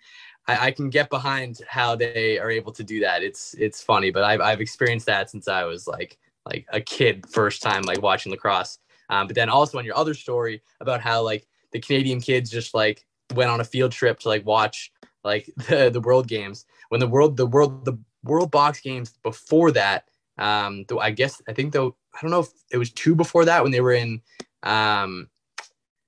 [0.48, 3.22] I, I, can get behind how they are able to do that.
[3.22, 7.26] It's, it's funny, but I've, I've experienced that since I was like, like a kid
[7.28, 8.78] first time, like watching lacrosse.
[9.10, 12.74] Um, but then also on your other story about how like the Canadian kids just
[12.74, 14.90] like went on a field trip to like watch
[15.24, 19.70] like the, the world games when the world the world the world box games before
[19.70, 20.04] that
[20.38, 23.44] um though i guess i think though i don't know if it was two before
[23.44, 24.20] that when they were in
[24.64, 25.28] um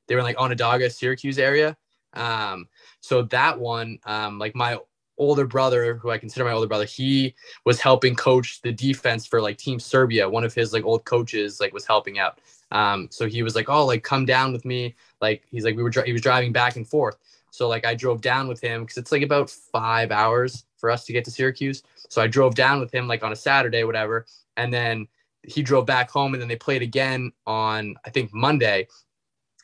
[0.06, 1.76] they were in like onondaga syracuse area
[2.14, 2.66] um
[3.00, 4.78] so that one um like my
[5.18, 7.34] older brother who i consider my older brother he
[7.64, 10.28] was helping coach the defense for like team serbia.
[10.28, 12.40] One of his like old coaches like was helping out.
[12.70, 14.94] Um so he was like oh like come down with me.
[15.20, 17.16] Like he's like we were he was driving back and forth.
[17.50, 21.04] So like I drove down with him because it's like about five hours for us
[21.06, 21.82] to get to Syracuse.
[22.08, 24.26] So I drove down with him like on a Saturday, whatever,
[24.56, 25.08] and then
[25.42, 28.88] he drove back home, and then they played again on I think Monday,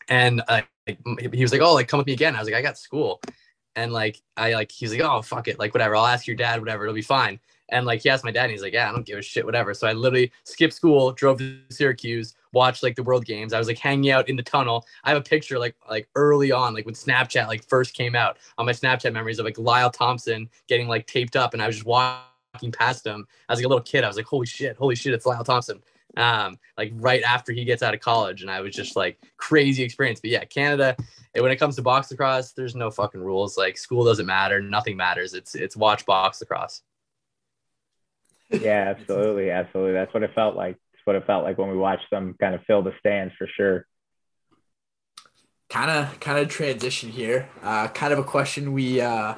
[0.09, 2.63] and uh, he was like, "Oh, like come with me again." I was like, "I
[2.63, 3.21] got school,"
[3.75, 5.97] and like I like he's like, "Oh, fuck it, like whatever.
[5.97, 6.85] I'll ask your dad, whatever.
[6.85, 9.05] It'll be fine." And like he asked my dad, and he's like, "Yeah, I don't
[9.05, 13.03] give a shit, whatever." So I literally skipped school, drove to Syracuse, watched like the
[13.03, 13.53] World Games.
[13.53, 14.87] I was like hanging out in the tunnel.
[15.05, 18.39] I have a picture like like early on, like when Snapchat like first came out
[18.59, 21.77] on my Snapchat memories of like Lyle Thompson getting like taped up, and I was
[21.77, 24.05] just walking past him as like a little kid.
[24.05, 25.83] I was like, "Holy shit, holy shit, it's Lyle Thompson."
[26.17, 29.83] Um, like right after he gets out of college, and I was just like crazy
[29.83, 30.21] experience.
[30.21, 30.97] But yeah, Canada.
[31.35, 33.59] And when it comes to box lacrosse, there's no fucking rules.
[33.59, 35.35] Like school doesn't matter, nothing matters.
[35.35, 36.83] It's it's watch box lacrosse
[38.51, 39.93] yeah, absolutely, absolutely.
[39.93, 40.77] That's what it felt like.
[40.95, 43.49] It's what it felt like when we watched them kind of fill the stands for
[43.57, 43.87] sure.
[45.69, 47.49] Kind of, kind of transition here.
[47.63, 49.35] Uh, kind of a question we uh,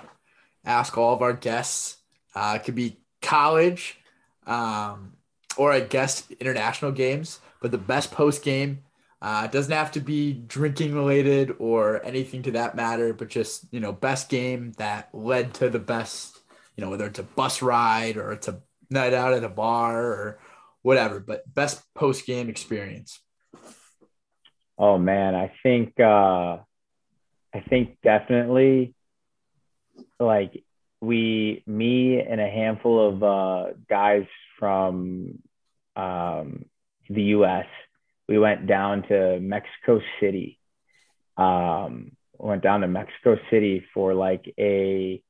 [0.65, 1.97] ask all of our guests.
[2.35, 3.99] Uh, it could be college,
[4.47, 5.15] um,
[5.57, 7.41] or I guess international games.
[7.61, 8.83] But the best post game
[9.21, 13.81] uh, doesn't have to be drinking related or anything to that matter, but just you
[13.81, 16.39] know best game that led to the best.
[16.77, 20.05] You know whether it's a bus ride or it's a night out at a bar
[20.05, 20.39] or
[20.83, 23.21] whatever, but best post game experience.
[24.79, 26.59] Oh man, I think uh
[27.55, 28.95] I think definitely
[30.21, 30.63] like
[31.01, 34.27] we me and a handful of uh guys
[34.59, 35.39] from
[35.97, 36.65] um
[37.09, 37.67] the US
[38.29, 40.59] we went down to Mexico City.
[41.37, 45.23] Um went down to Mexico City for like a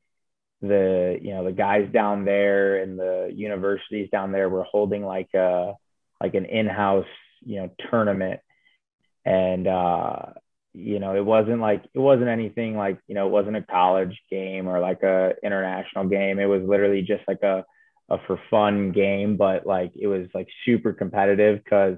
[0.60, 5.32] the you know the guys down there and the universities down there were holding like
[5.34, 5.74] a
[6.20, 7.06] like an in-house
[7.40, 8.40] you know tournament
[9.24, 10.22] and uh
[10.74, 14.16] you know it wasn't like it wasn't anything like you know it wasn't a college
[14.30, 17.64] game or like a international game it was literally just like a
[18.10, 21.96] a for fun game but like it was like super competitive because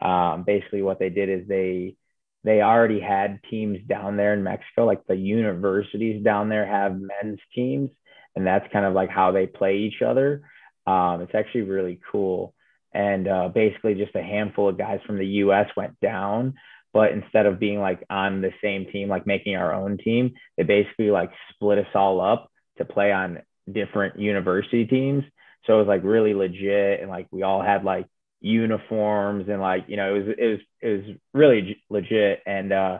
[0.00, 1.96] um basically what they did is they
[2.44, 7.38] they already had teams down there in Mexico, like the universities down there have men's
[7.54, 7.90] teams,
[8.34, 10.42] and that's kind of like how they play each other.
[10.86, 12.54] Um, it's actually really cool.
[12.92, 16.54] And uh, basically, just a handful of guys from the US went down,
[16.92, 20.62] but instead of being like on the same team, like making our own team, they
[20.62, 23.38] basically like split us all up to play on
[23.70, 25.24] different university teams.
[25.66, 28.06] So it was like really legit, and like we all had like
[28.42, 32.98] uniforms and like you know it was it was it was really legit and uh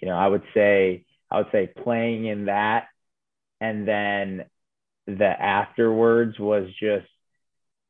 [0.00, 2.86] you know i would say i would say playing in that
[3.60, 4.44] and then
[5.06, 7.06] the afterwards was just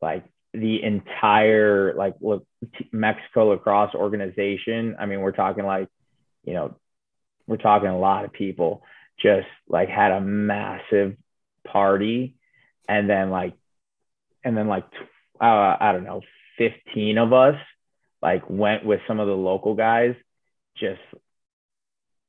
[0.03, 2.47] like the entire like look
[2.93, 5.89] mexico lacrosse organization i mean we're talking like
[6.45, 6.77] you know
[7.47, 8.83] we're talking a lot of people
[9.21, 11.17] just like had a massive
[11.67, 12.37] party
[12.89, 13.55] and then like
[14.45, 14.85] and then like
[15.41, 16.21] uh, i don't know
[16.59, 17.57] 15 of us
[18.21, 20.15] like went with some of the local guys
[20.77, 21.01] just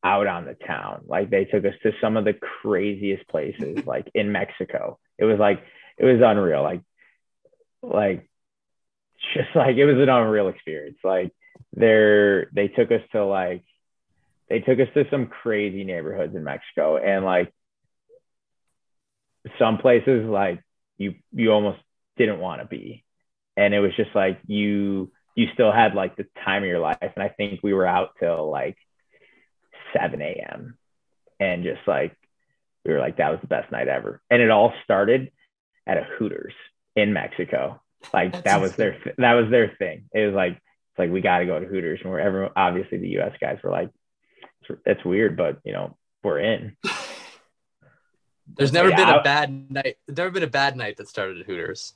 [0.04, 1.04] out on the town.
[1.08, 5.00] Like they took us to some of the craziest places like in Mexico.
[5.18, 5.64] It was like
[5.98, 6.64] it was unreal.
[6.64, 6.82] Like
[7.84, 8.28] like
[9.34, 10.98] just like it was an unreal experience.
[11.04, 11.32] Like
[11.74, 13.64] they're they took us to like
[14.50, 16.98] they took us to some crazy neighborhoods in Mexico.
[16.98, 17.54] And like
[19.60, 20.64] some places like
[20.98, 21.80] you you almost
[22.18, 23.04] didn't want to be.
[23.56, 26.98] And it was just like you you still had like the time of your life.
[27.02, 28.78] And i think we were out till like
[29.94, 30.78] 7 a.m
[31.40, 32.16] and just like
[32.86, 34.22] we were like that was the best night ever.
[34.30, 35.32] And it all started
[35.88, 36.54] at a hooters
[36.96, 37.80] in mexico
[38.14, 41.22] like That's that was their that was their thing it was like it's like we
[41.22, 43.90] got to go to hooters and we're everyone obviously the us guys were like
[44.86, 46.76] it's weird, but you know, we're in.
[48.58, 49.98] There's never yeah, been a bad night.
[50.06, 51.94] There's never been a bad night that started at Hooters.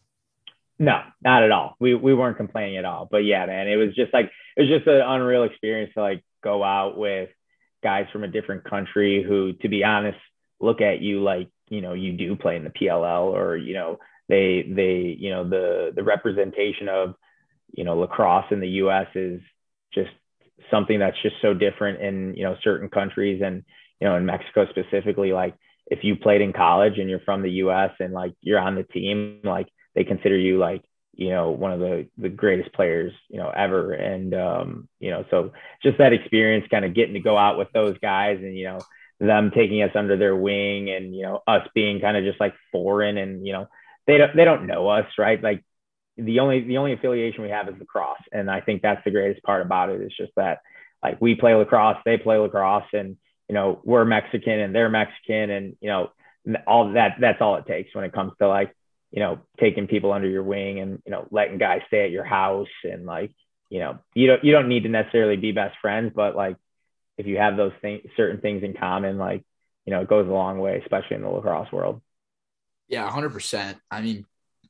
[0.80, 1.76] No, not at all.
[1.80, 3.08] We we weren't complaining at all.
[3.10, 6.24] But yeah, man, it was just like it was just an unreal experience to like
[6.42, 7.30] go out with
[7.84, 10.18] guys from a different country who, to be honest,
[10.62, 14.00] look at you like you know you do play in the PLL or you know
[14.30, 17.16] they they you know the the representation of
[17.74, 19.08] you know lacrosse in the U.S.
[19.16, 19.42] is
[19.94, 20.12] just
[20.72, 23.64] something that's just so different in you know certain countries and
[24.00, 25.56] you know in Mexico specifically like
[25.88, 28.84] if you played in college and you're from the US and like you're on the
[28.84, 33.38] team like they consider you like you know one of the the greatest players you
[33.38, 35.52] know ever and um you know so
[35.82, 38.80] just that experience kind of getting to go out with those guys and you know
[39.20, 42.54] them taking us under their wing and you know us being kind of just like
[42.72, 43.68] foreign and you know
[44.08, 45.42] they don't they don't know us right?
[45.42, 45.64] Like
[46.18, 48.18] the only the only affiliation we have is lacrosse.
[48.32, 50.02] And i think that's the greatest part about it.
[50.02, 50.60] it is just that
[51.04, 55.50] like we play lacrosse they play lacrosse and you know we're mexican and they're mexican.
[55.50, 56.12] And you know
[56.66, 58.74] all that that's all it takes when it comes to like
[59.12, 62.26] you know taking people under your wing and you know letting guys stay at your
[62.26, 62.68] house.
[62.84, 63.32] And like
[63.70, 66.58] you know you don't you don't need to necessarily be best friends but like
[67.18, 69.44] if you have those things certain things in common like
[69.86, 72.02] you know it goes a long way especially in the lacrosse world
[72.88, 74.26] yeah 100% i mean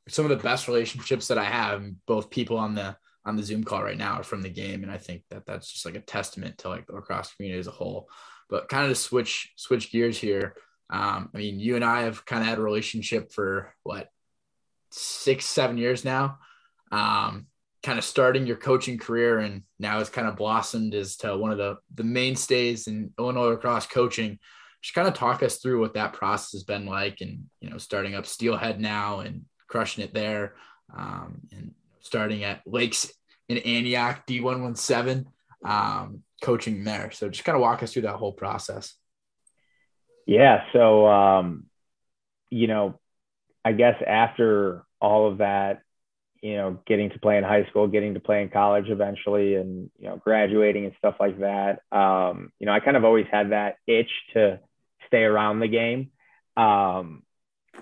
[0.07, 2.95] some of the best relationships that i have both people on the
[3.25, 5.71] on the zoom call right now are from the game and i think that that's
[5.71, 8.07] just like a testament to like the lacrosse community as a whole
[8.49, 10.55] but kind of to switch switch gears here
[10.89, 14.09] um, i mean you and i have kind of had a relationship for what
[14.91, 16.39] six, seven years now.
[16.91, 17.47] Um,
[17.83, 21.51] kind of starting your coaching career and now it's kind of blossomed as to one
[21.51, 24.39] of the the mainstays in Illinois lacrosse coaching.
[24.81, 27.77] Just kind of talk us through what that process has been like and you know
[27.77, 30.55] starting up Steelhead now and crushing it there
[30.95, 33.11] um, and starting at Lakes
[33.49, 35.25] in Antioch D117
[35.65, 37.11] um, coaching there.
[37.11, 38.93] So just kind of walk us through that whole process.
[40.25, 40.63] Yeah.
[40.73, 41.65] So, um,
[42.49, 42.99] you know,
[43.63, 45.81] I guess after all of that,
[46.41, 49.89] you know, getting to play in high school, getting to play in college eventually, and
[49.97, 51.81] you know, graduating and stuff like that.
[51.91, 54.59] Um, you know, I kind of always had that itch to
[55.07, 56.11] stay around the game.
[56.55, 57.23] Um,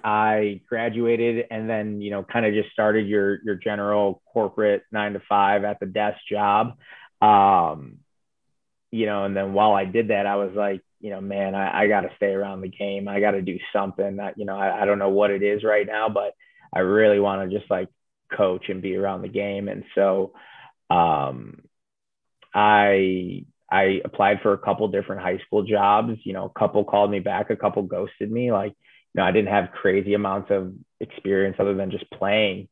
[0.04, 5.14] I graduated and then, you know, kind of just started your your general corporate nine
[5.14, 6.78] to five at the desk job.
[7.22, 8.00] Um,
[8.92, 11.84] you know, and then while I did that, I was like, you know, man, I,
[11.84, 13.08] I got to stay around the game.
[13.08, 15.64] I got to do something that, you know, I, I don't know what it is
[15.64, 16.34] right now, but
[16.74, 17.90] I really want to just like
[18.36, 19.68] coach and be around the game.
[19.68, 20.34] And so,
[20.90, 21.62] um,
[22.54, 26.20] I, I applied for a couple different high school jobs.
[26.24, 28.52] You know, a couple called me back, a couple ghosted me.
[28.52, 28.74] Like,
[29.14, 32.68] you know, I didn't have crazy amounts of experience other than just playing.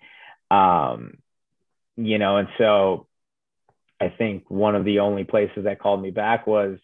[0.52, 1.18] Um,
[1.96, 3.08] you know, and so
[4.00, 6.78] I think one of the only places that called me back was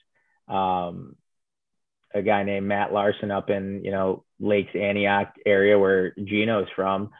[0.47, 1.15] um,
[2.13, 7.11] a guy named Matt Larson up in, you know, Lakes Antioch area where Gino's from.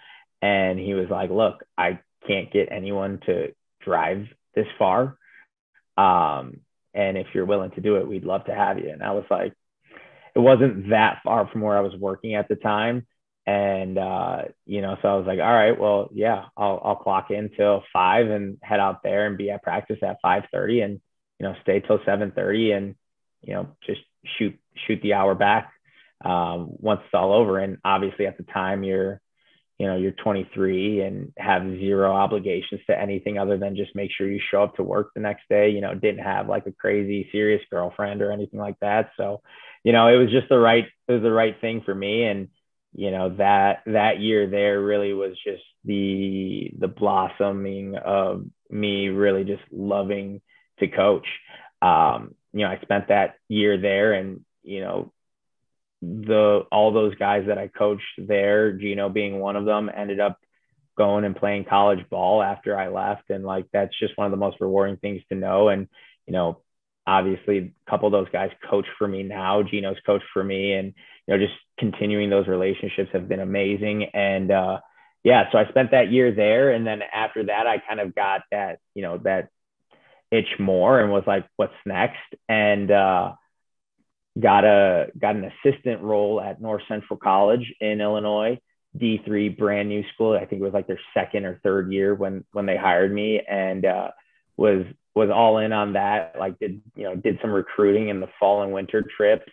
[0.42, 5.18] And he was like, look, I can't get anyone to drive this far.
[5.98, 6.62] Um,
[6.94, 8.90] and if you're willing to do it, we'd love to have you.
[8.90, 9.54] And I was like,
[10.36, 13.06] it wasn't that far from where I was working at the time.
[13.46, 17.32] And, uh, you know, so I was like, all right, well, yeah, I'll, I'll clock
[17.32, 21.02] in till five and head out there and be at practice at 530 and,
[21.40, 22.96] you know, stay till 730 and,
[23.42, 24.02] you know, just
[24.38, 25.72] shoot shoot the hour back
[26.24, 27.58] um, once it's all over.
[27.58, 29.22] And obviously, at the time, you're
[29.80, 34.30] you know you're 23 and have zero obligations to anything other than just make sure
[34.30, 35.70] you show up to work the next day.
[35.70, 39.12] You know, didn't have like a crazy serious girlfriend or anything like that.
[39.18, 39.42] So,
[39.84, 42.50] you know, it was just the right it was the right thing for me and
[42.94, 49.44] you know that that year there really was just the the blossoming of me really
[49.44, 50.42] just loving
[50.80, 51.28] to coach
[51.82, 55.12] um, you know, I spent that year there and, you know,
[56.02, 60.40] the all those guys that I coached there, Gino being one of them, ended up
[60.98, 63.30] going and playing college ball after I left.
[63.30, 65.70] And like that's just one of the most rewarding things to know.
[65.70, 65.88] And,
[66.26, 66.60] you know,
[67.08, 69.64] obviously a couple of those guys coach for me now.
[69.64, 70.74] Gino's coach for me.
[70.74, 70.94] And,
[71.28, 74.06] you know, just continuing those relationships have been amazing.
[74.14, 74.80] And uh
[75.24, 76.72] yeah, so I spent that year there.
[76.72, 79.50] And then after that, I kind of got that, you know, that
[80.32, 82.18] itch more and was like, what's next?
[82.48, 83.34] And uh,
[84.40, 88.60] got a got an assistant role at North Central College in Illinois,
[88.98, 90.36] D3 brand new school.
[90.36, 93.42] I think it was like their second or third year when when they hired me
[93.48, 94.12] and uh,
[94.58, 96.36] was was all in on that.
[96.38, 99.52] Like did you know did some recruiting in the fall and winter trips.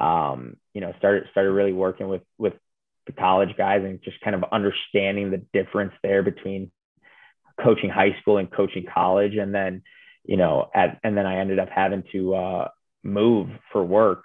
[0.00, 2.54] Um, you know started started really working with with
[3.06, 6.70] the college guys and just kind of understanding the difference there between
[7.60, 9.82] coaching high school and coaching college and then
[10.24, 12.68] you know, at, and then I ended up having to, uh,
[13.02, 14.24] move for work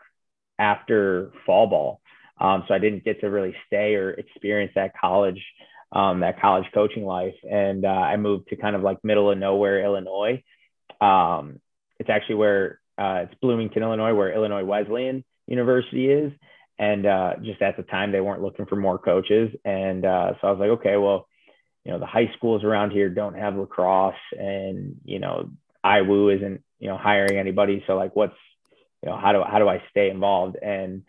[0.60, 2.02] after fall ball.
[2.40, 5.44] Um, so I didn't get to really stay or experience that college,
[5.92, 7.36] um, that college coaching life.
[7.50, 10.44] And uh, I moved to kind of like middle of nowhere, Illinois.
[11.02, 11.60] Um,
[12.00, 16.32] it's actually where uh, it's Bloomington, Illinois, where Illinois Wesleyan University is.
[16.80, 19.50] And uh, just at the time, they weren't looking for more coaches.
[19.66, 21.28] And uh, so I was like, okay, well,
[21.88, 25.50] you know, the high schools around here don't have lacrosse, and you know,
[25.86, 27.82] IWU isn't you know hiring anybody.
[27.88, 28.36] So like, what's
[29.04, 30.58] you know, how do how do I stay involved?
[30.62, 31.04] And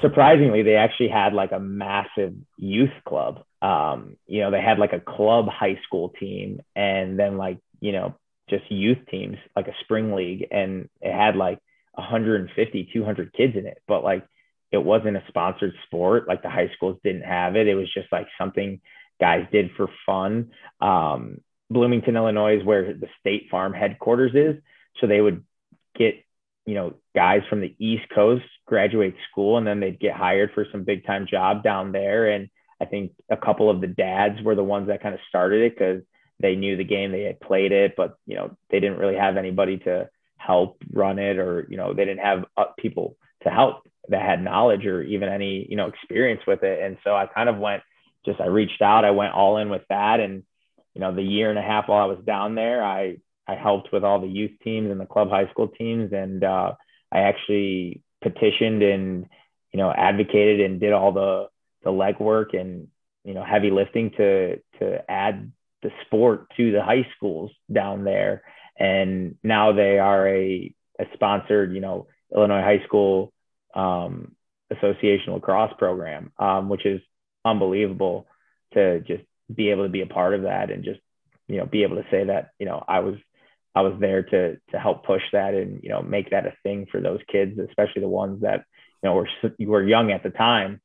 [0.00, 3.44] surprisingly, they actually had like a massive youth club.
[3.60, 7.92] Um, you know, they had like a club high school team, and then like you
[7.92, 8.14] know
[8.48, 11.58] just youth teams, like a spring league, and it had like
[11.94, 13.78] 150, 200 kids in it.
[13.86, 14.26] But like,
[14.70, 16.28] it wasn't a sponsored sport.
[16.28, 17.68] Like the high schools didn't have it.
[17.68, 18.80] It was just like something
[19.20, 20.50] guys did for fun.
[20.80, 21.40] Um,
[21.70, 24.62] Bloomington, Illinois is where the State Farm headquarters is.
[25.00, 25.44] So they would
[25.96, 26.24] get,
[26.66, 30.66] you know, guys from the East Coast graduate school and then they'd get hired for
[30.70, 32.30] some big time job down there.
[32.30, 32.48] And
[32.80, 35.74] I think a couple of the dads were the ones that kind of started it
[35.74, 36.02] because
[36.40, 39.36] they knew the game, they had played it, but, you know, they didn't really have
[39.36, 43.88] anybody to help run it or, you know, they didn't have uh, people to help
[44.08, 46.82] that had knowledge or even any, you know, experience with it.
[46.82, 47.82] And so I kind of went
[48.24, 50.20] just I reached out, I went all in with that.
[50.20, 50.42] And,
[50.94, 53.92] you know, the year and a half while I was down there, I, I helped
[53.92, 56.12] with all the youth teams and the club high school teams.
[56.12, 56.72] And uh,
[57.12, 59.26] I actually petitioned and,
[59.72, 61.48] you know, advocated and did all the,
[61.82, 62.88] the legwork and,
[63.24, 65.50] you know, heavy lifting to, to add
[65.82, 68.42] the sport to the high schools down there.
[68.78, 73.32] And now they are a, a sponsored, you know, Illinois High School
[73.74, 74.32] um,
[74.70, 77.00] Association lacrosse program, um, which is
[77.44, 78.26] unbelievable
[78.74, 79.22] to just
[79.52, 81.00] be able to be a part of that and just
[81.48, 83.16] you know be able to say that you know I was
[83.74, 86.86] I was there to to help push that and you know make that a thing
[86.90, 88.64] for those kids, especially the ones that
[89.02, 89.28] you know were
[89.60, 90.80] were young at the time.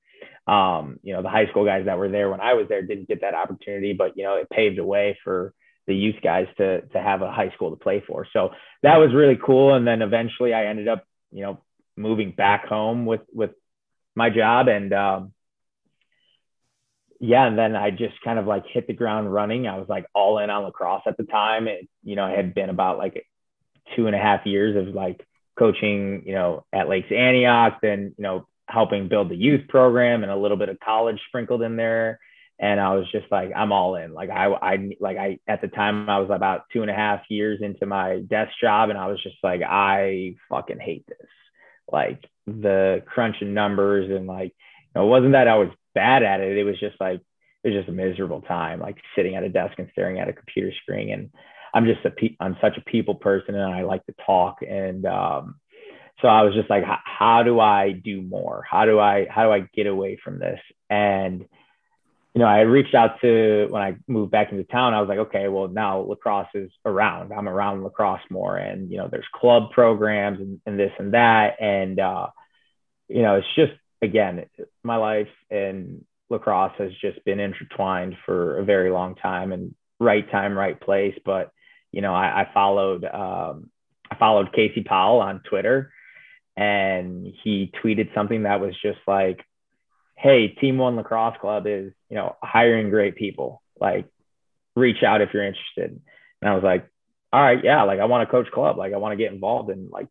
[0.48, 3.10] Um, you know, the high school guys that were there when I was there didn't
[3.10, 5.54] get that opportunity, but you know, it paved the way for
[5.88, 8.26] the youth guys to to have a high school to play for.
[8.32, 8.52] So
[8.84, 9.74] that was really cool.
[9.74, 11.62] And then eventually, I ended up you know
[11.98, 13.52] moving back home with with
[14.16, 15.34] my job and um,
[17.20, 19.68] yeah, and then I just kind of like hit the ground running.
[19.68, 21.68] I was like all in on lacrosse at the time.
[21.68, 23.26] It, you know, it had been about like
[23.96, 25.26] two and a half years of like
[25.58, 30.32] coaching, you know, at Lakes Antioch, then, you know, helping build the youth program and
[30.32, 32.20] a little bit of college sprinkled in there.
[32.60, 34.14] And I was just like, I'm all in.
[34.14, 37.22] Like I, I, like I, at the time I was about two and a half
[37.30, 38.90] years into my desk job.
[38.90, 41.28] And I was just like, I fucking hate this.
[41.92, 44.54] Like the crunching numbers and like,
[44.96, 46.56] you know, it wasn't that I was bad at it.
[46.56, 47.22] It was just like
[47.64, 50.34] it was just a miserable time, like sitting at a desk and staring at a
[50.34, 51.12] computer screen.
[51.12, 51.30] And
[51.74, 54.60] I'm just a pe- I'm such a people person, and I like to talk.
[54.62, 55.56] And um,
[56.22, 58.64] so I was just like, how do I do more?
[58.70, 60.60] How do I how do I get away from this?
[60.90, 61.46] And
[62.34, 64.94] you know, I reached out to when I moved back into town.
[64.94, 67.34] I was like, okay, well now lacrosse is around.
[67.34, 71.60] I'm around lacrosse more, and you know, there's club programs and, and this and that,
[71.60, 72.28] and uh,
[73.08, 74.46] you know, it's just again,
[74.84, 80.30] my life and lacrosse has just been intertwined for a very long time and right
[80.32, 81.18] time, right place.
[81.26, 81.52] But,
[81.92, 83.70] you know, I, I followed, um,
[84.10, 85.92] I followed Casey Powell on Twitter
[86.56, 89.44] and he tweeted something that was just like,
[90.16, 93.62] Hey, team one lacrosse club is, you know, hiring great people.
[93.80, 94.08] Like
[94.76, 96.02] reach out if you're interested.
[96.42, 96.88] And I was like,
[97.34, 98.78] all right, yeah, like I want to coach club.
[98.78, 100.08] Like I want to get involved in like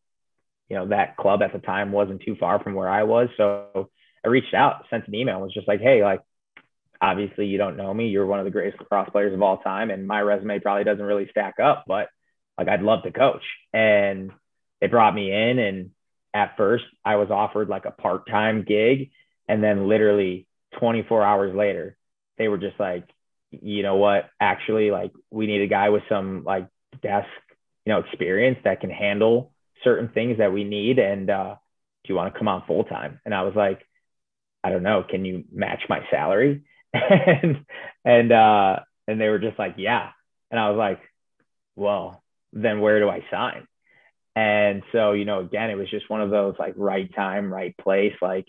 [0.68, 3.28] you know, that club at the time wasn't too far from where I was.
[3.36, 3.90] So
[4.24, 6.20] I reached out, sent an email, was just like, hey, like,
[7.00, 8.08] obviously you don't know me.
[8.08, 9.90] You're one of the greatest lacrosse players of all time.
[9.90, 12.08] And my resume probably doesn't really stack up, but
[12.58, 13.44] like, I'd love to coach.
[13.72, 14.32] And
[14.80, 15.58] they brought me in.
[15.58, 15.90] And
[16.34, 19.10] at first, I was offered like a part time gig.
[19.48, 20.48] And then literally
[20.80, 21.96] 24 hours later,
[22.38, 23.04] they were just like,
[23.52, 24.28] you know what?
[24.40, 26.66] Actually, like, we need a guy with some like
[27.02, 27.28] desk,
[27.84, 29.52] you know, experience that can handle
[29.84, 31.54] certain things that we need and uh,
[32.04, 33.80] do you want to come on full time and i was like
[34.62, 36.62] i don't know can you match my salary?
[36.94, 37.66] And
[38.04, 40.10] and uh and they were just like yeah.
[40.50, 41.00] And i was like
[41.74, 42.22] well
[42.52, 43.66] then where do i sign?
[44.34, 47.76] And so you know again it was just one of those like right time right
[47.76, 48.46] place like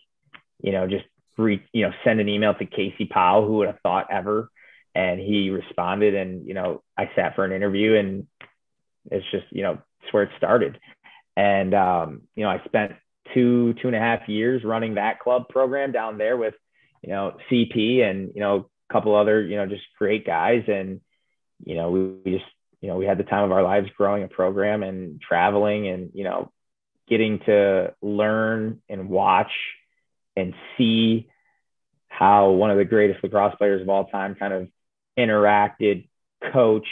[0.62, 1.06] you know just
[1.38, 4.50] re you know send an email to casey powell who would have thought ever.
[4.96, 8.28] And he responded and you know i sat for an interview and
[9.12, 10.80] it's just you know it's where it started
[11.38, 12.94] and, um, you know, I spent
[13.32, 16.56] two, two and a half years running that club program down there with,
[17.04, 20.64] you know, CP and, you know, a couple other, you know, just great guys.
[20.68, 21.00] And,
[21.64, 22.50] you know, we, we just,
[22.82, 26.10] you know, we had the time of our lives growing a program and traveling and,
[26.16, 26.52] you know,
[27.08, 29.52] getting to learn and watch
[30.36, 31.30] and see
[32.08, 34.68] how one of the greatest lacrosse players of all time kind of
[35.20, 36.08] interacted,
[36.52, 36.88] coached,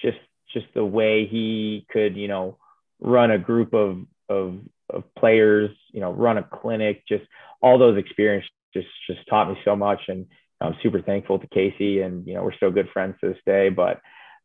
[0.00, 0.18] just
[0.52, 2.56] just the way he could, you know,
[3.00, 7.24] run a group of of of players, you know, run a clinic, just
[7.62, 10.00] all those experiences just just taught me so much.
[10.08, 10.26] And
[10.60, 13.68] I'm super thankful to Casey and you know we're still good friends to this day.
[13.68, 14.00] But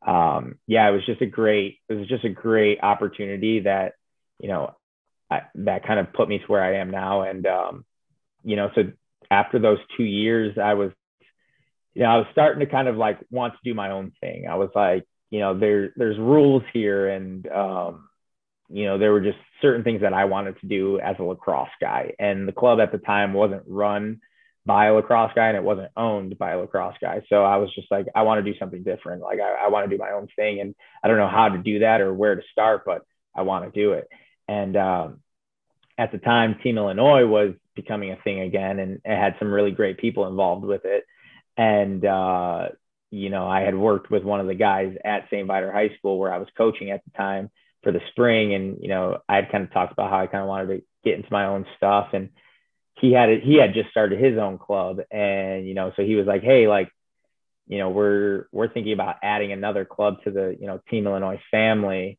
[0.06, 3.94] um, yeah it was just a great it was just a great opportunity that
[4.40, 4.76] you know
[5.30, 7.24] I, that kind of put me to where I am now.
[7.24, 7.86] And um,
[8.44, 8.84] you know so
[9.30, 10.92] after those two years I was
[11.94, 14.48] you know I was starting to kind of like want to do my own thing.
[14.50, 17.10] I was like you know there there's rules here.
[17.10, 18.05] And um,
[18.70, 21.70] you know there were just certain things that I wanted to do as a lacrosse
[21.80, 24.22] guy and the club at the time wasn't run
[24.66, 27.22] by a lacrosse guy and it wasn't owned by a lacrosse guy.
[27.30, 29.22] So I was just like, I want to do something different.
[29.22, 30.60] Like I, I want to do my own thing.
[30.60, 33.06] And I don't know how to do that or where to start, but
[33.36, 34.08] I want to do it.
[34.48, 35.20] And um,
[35.98, 39.72] at the time, Team Illinois was becoming a thing again and it had some really
[39.72, 41.06] great people involved with it.
[41.58, 42.70] And, uh,
[43.12, 45.48] you know, I had worked with one of the guys at St.
[45.48, 47.52] Viator High School where I was coaching at the time
[47.86, 48.54] for the spring.
[48.54, 50.84] And, you know, I had kind of talked about how I kind of wanted to
[51.06, 52.10] get into my own stuff.
[52.12, 52.32] And,
[53.00, 56.26] he had he had just started his own club and you know so he was
[56.26, 56.90] like hey like
[57.68, 61.40] you know we're we're thinking about adding another club to the you know team illinois
[61.52, 62.18] family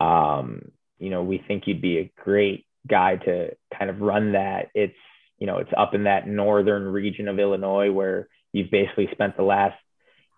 [0.00, 0.62] um
[0.98, 4.96] you know we think you'd be a great guy to kind of run that it's
[5.38, 9.42] you know it's up in that northern region of illinois where you've basically spent the
[9.42, 9.78] last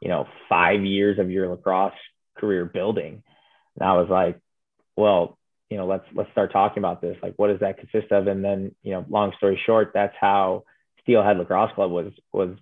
[0.03, 1.95] you know five years of your lacrosse
[2.37, 3.23] career building
[3.79, 4.39] and i was like
[5.01, 5.39] well
[5.71, 7.17] you know, let's let's start talking about this.
[7.23, 8.27] Like, what does that consist of?
[8.27, 10.65] And then, you know, long story short, that's how
[11.03, 12.57] Steelhead Lacrosse Club was was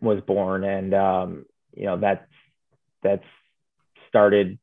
[0.00, 2.26] was born, and um, you know, that's
[3.02, 3.24] that's
[4.08, 4.58] started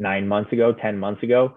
[0.00, 1.54] nine months ago, ten months ago,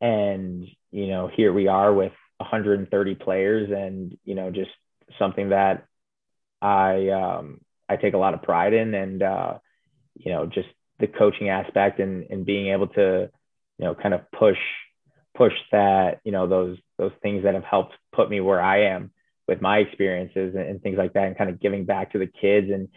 [0.00, 4.70] and you know, here we are with 130 players, and you know, just
[5.18, 5.84] something that
[6.62, 9.58] I um, I take a lot of pride in, and uh,
[10.14, 10.68] you know, just
[11.00, 13.30] the coaching aspect and and being able to
[13.78, 14.58] you know, kind of push
[15.36, 19.10] push that, you know, those those things that have helped put me where I am
[19.46, 22.26] with my experiences and, and things like that, and kind of giving back to the
[22.26, 22.70] kids.
[22.72, 22.88] And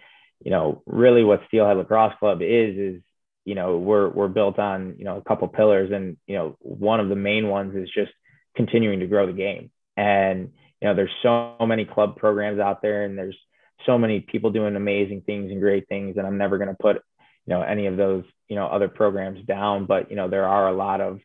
[0.43, 3.01] you know, really, what Steelhead Lacrosse Club is is
[3.45, 6.99] you know we're we're built on you know a couple pillars, and you know one
[6.99, 8.11] of the main ones is just
[8.55, 9.71] continuing to grow the game.
[9.97, 10.51] And
[10.81, 13.37] you know, there's so many club programs out there, and there's
[13.85, 16.97] so many people doing amazing things and great things, and I'm never going to put
[17.45, 20.67] you know any of those you know other programs down but you know there are
[20.67, 21.19] a lot of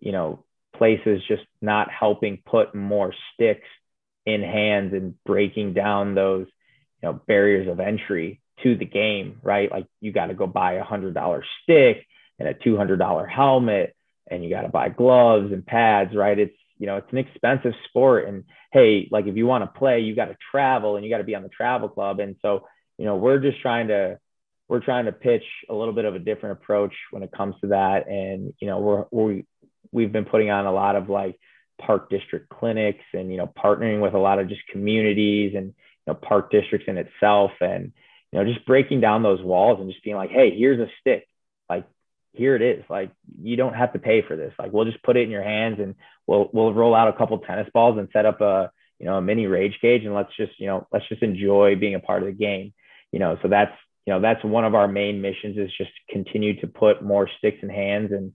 [0.00, 0.44] you know
[0.76, 3.68] places just not helping put more sticks
[4.24, 6.46] in hands and breaking down those
[7.02, 9.70] you know barriers of entry to the game right?
[9.70, 12.06] Like you got to go buy a hundred dollar stick
[12.38, 13.94] and a two hundred dollar helmet
[14.30, 16.38] and you got to buy gloves and pads right?
[16.38, 20.00] It's you know it's an expensive sport and hey like if you want to play
[20.00, 22.66] you got to travel and you got to be on the travel club and so
[22.96, 24.18] you know we're just trying to
[24.70, 27.66] we're trying to pitch a little bit of a different approach when it comes to
[27.66, 28.06] that.
[28.06, 29.44] And, you know, we're, we,
[29.90, 31.36] we've been putting on a lot of like
[31.82, 35.74] park district clinics and, you know, partnering with a lot of just communities and, you
[36.06, 37.92] know, park districts in itself and,
[38.30, 41.26] you know, just breaking down those walls and just being like, Hey, here's a stick.
[41.68, 41.84] Like,
[42.32, 42.84] here it is.
[42.88, 43.10] Like,
[43.42, 44.54] you don't have to pay for this.
[44.56, 45.96] Like, we'll just put it in your hands and
[46.28, 48.70] we'll, we'll roll out a couple tennis balls and set up a,
[49.00, 51.96] you know, a mini rage cage and let's just, you know, let's just enjoy being
[51.96, 52.72] a part of the game.
[53.10, 53.74] You know, so that's
[54.06, 57.58] you know that's one of our main missions is just continue to put more sticks
[57.62, 58.10] in hands.
[58.12, 58.32] And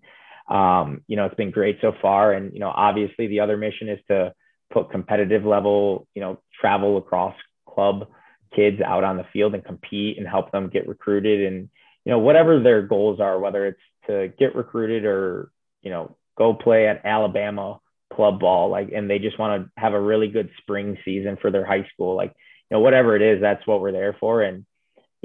[0.47, 2.33] um, you know it's been great so far.
[2.33, 4.33] And you know obviously the other mission is to
[4.71, 7.35] put competitive level you know travel across
[7.67, 8.07] club
[8.55, 11.51] kids out on the field and compete and help them get recruited.
[11.51, 11.69] And
[12.05, 15.51] you know whatever their goals are whether it's to get recruited or
[15.81, 17.79] you know go play at Alabama
[18.13, 21.49] club ball like and they just want to have a really good spring season for
[21.49, 22.33] their high school like
[22.69, 24.41] you know whatever it is that's what we're there for.
[24.41, 24.65] And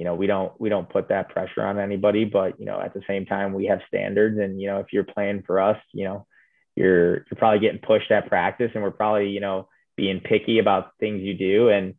[0.01, 2.94] you know we don't we don't put that pressure on anybody but you know at
[2.94, 6.05] the same time we have standards and you know if you're playing for us you
[6.05, 6.27] know
[6.74, 10.93] you're you're probably getting pushed at practice and we're probably you know being picky about
[10.98, 11.68] things you do.
[11.68, 11.94] And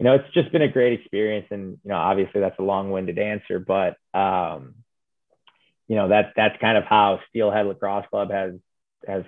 [0.00, 3.16] you know it's just been a great experience and you know obviously that's a long-winded
[3.16, 4.74] answer but um
[5.86, 8.54] you know that that's kind of how steelhead lacrosse club has
[9.06, 9.22] has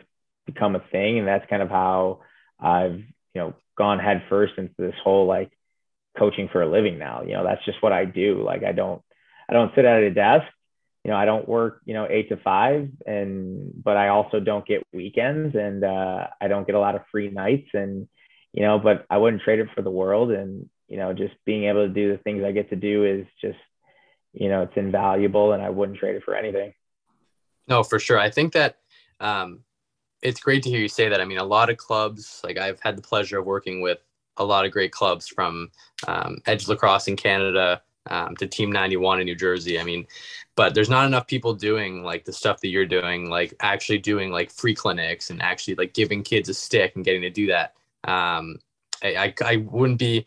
[0.47, 1.21] become a thing.
[1.21, 2.21] And that's kind of how
[2.59, 2.99] i've
[3.35, 5.56] you know gone head first into this whole like
[6.19, 7.23] coaching for a living now.
[7.23, 8.43] You know, that's just what I do.
[8.43, 9.03] Like I don't
[9.49, 10.47] I don't sit at a desk.
[11.05, 14.67] You know, I don't work, you know, eight to five and but I also don't
[14.67, 18.09] get weekends and uh I don't get a lot of free nights and
[18.53, 21.65] you know, but I wouldn't trade it for the world and you know, just being
[21.65, 23.59] able to do the things I get to do is just
[24.33, 26.75] you know, it's invaluable and I wouldn't trade it for anything.
[27.69, 28.19] No, for sure.
[28.19, 28.79] I think that
[29.21, 29.61] um
[30.23, 31.21] it's great to hear you say that.
[31.21, 33.99] I mean, a lot of clubs, like I've had the pleasure of working with
[34.39, 35.71] a lot of great clubs from
[36.07, 39.81] um, Edge Lacrosse in Canada um, to Team 91 in New Jersey.
[39.81, 40.07] I mean,
[40.55, 44.31] but there's not enough people doing like the stuff that you're doing, like actually doing
[44.31, 47.75] like free clinics and actually like giving kids a stick and getting to do that.
[48.05, 48.59] Um,
[49.03, 50.27] I, I, I wouldn't be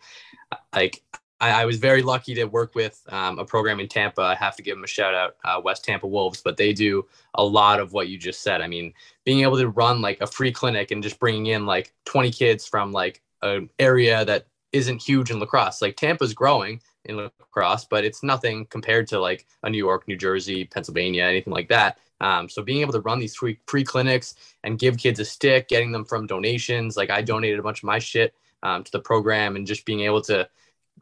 [0.74, 1.02] like
[1.42, 4.22] I, I, was very lucky to work with um, a program in Tampa.
[4.22, 7.06] I have to give them a shout out, uh, West Tampa Wolves, but they do
[7.36, 8.62] a lot of what you just said.
[8.62, 11.94] I mean, being able to run like a free clinic and just bringing in like
[12.06, 15.82] 20 kids from like an area that isn't huge in lacrosse.
[15.82, 20.18] Like Tampa's growing in lacrosse, but it's nothing compared to like a New York, New
[20.18, 22.00] Jersey, Pennsylvania, anything like that.
[22.22, 25.70] Um, so being able to run these free, free clinics and give kids a stick,
[25.70, 28.34] getting them from donations, like I donated a bunch of my shit
[28.64, 30.48] um, to the program and just being able to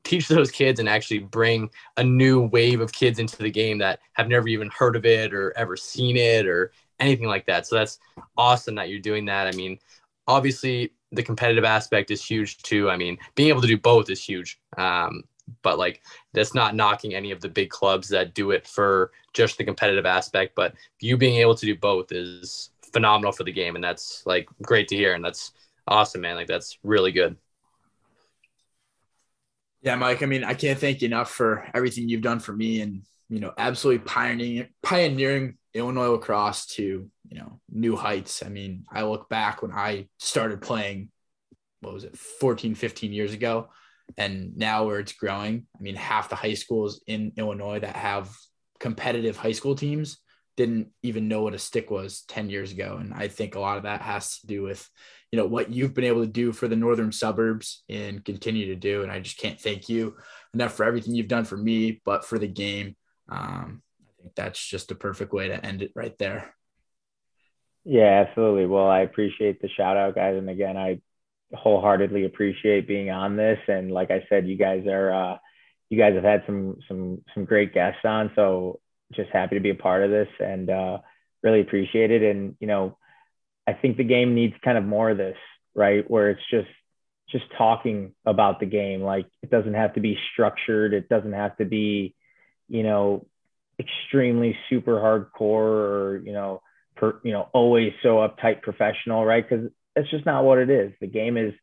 [0.03, 3.99] teach those kids and actually bring a new wave of kids into the game that
[4.13, 7.65] have never even heard of it or ever seen it or anything like that.
[7.65, 7.99] So that's
[8.37, 9.47] awesome that you're doing that.
[9.47, 9.79] I mean,
[10.27, 12.89] obviously the competitive aspect is huge too.
[12.89, 14.59] I mean, being able to do both is huge.
[14.77, 15.23] Um,
[15.61, 16.01] but like
[16.33, 20.05] that's not knocking any of the big clubs that do it for just the competitive
[20.05, 20.55] aspect.
[20.55, 24.47] But you being able to do both is phenomenal for the game, and that's like
[24.61, 25.53] great to hear, and that's
[25.87, 26.35] awesome, man.
[26.35, 27.37] Like that's really good.
[29.81, 30.21] Yeah, Mike.
[30.23, 33.39] I mean, I can't thank you enough for everything you've done for me and, you
[33.39, 38.43] know, absolutely pioneering pioneering Illinois lacrosse to, you know, new heights.
[38.43, 41.09] I mean, I look back when I started playing,
[41.81, 43.69] what was it, 14, 15 years ago,
[44.17, 45.67] and now where it's growing.
[45.77, 48.29] I mean, half the high schools in Illinois that have
[48.79, 50.17] competitive high school teams
[50.55, 52.97] didn't even know what a stick was 10 years ago.
[52.99, 54.89] And I think a lot of that has to do with,
[55.31, 58.75] you know what you've been able to do for the northern suburbs and continue to
[58.75, 60.15] do and i just can't thank you
[60.53, 62.95] enough for everything you've done for me but for the game
[63.29, 63.81] um,
[64.27, 66.53] think that's just a perfect way to end it right there
[67.83, 70.99] yeah absolutely well i appreciate the shout out guys and again i
[71.53, 75.37] wholeheartedly appreciate being on this and like i said you guys are uh,
[75.89, 78.79] you guys have had some some some great guests on so
[79.13, 80.97] just happy to be a part of this and uh,
[81.43, 82.97] really appreciate it and you know
[83.67, 85.37] I think the game needs kind of more of this,
[85.75, 86.09] right?
[86.09, 86.69] Where it's just
[87.29, 89.01] just talking about the game.
[89.01, 90.93] Like it doesn't have to be structured.
[90.93, 92.15] It doesn't have to be,
[92.69, 93.27] you know,
[93.79, 96.61] extremely super hardcore or you know,
[96.95, 99.47] per, you know, always so uptight professional, right?
[99.47, 100.93] Because that's just not what it is.
[100.99, 101.53] The game is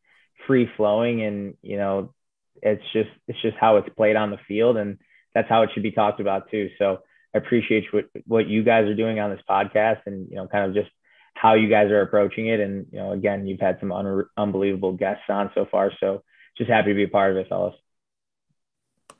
[0.47, 2.13] free flowing, and you know,
[2.61, 4.97] it's just it's just how it's played on the field, and
[5.33, 6.69] that's how it should be talked about too.
[6.77, 6.99] So
[7.33, 10.65] I appreciate what what you guys are doing on this podcast, and you know, kind
[10.65, 10.89] of just
[11.35, 12.59] how you guys are approaching it.
[12.59, 15.91] And, you know, again, you've had some un- unbelievable guests on so far.
[15.99, 16.23] So
[16.57, 17.75] just happy to be a part of it, fellas.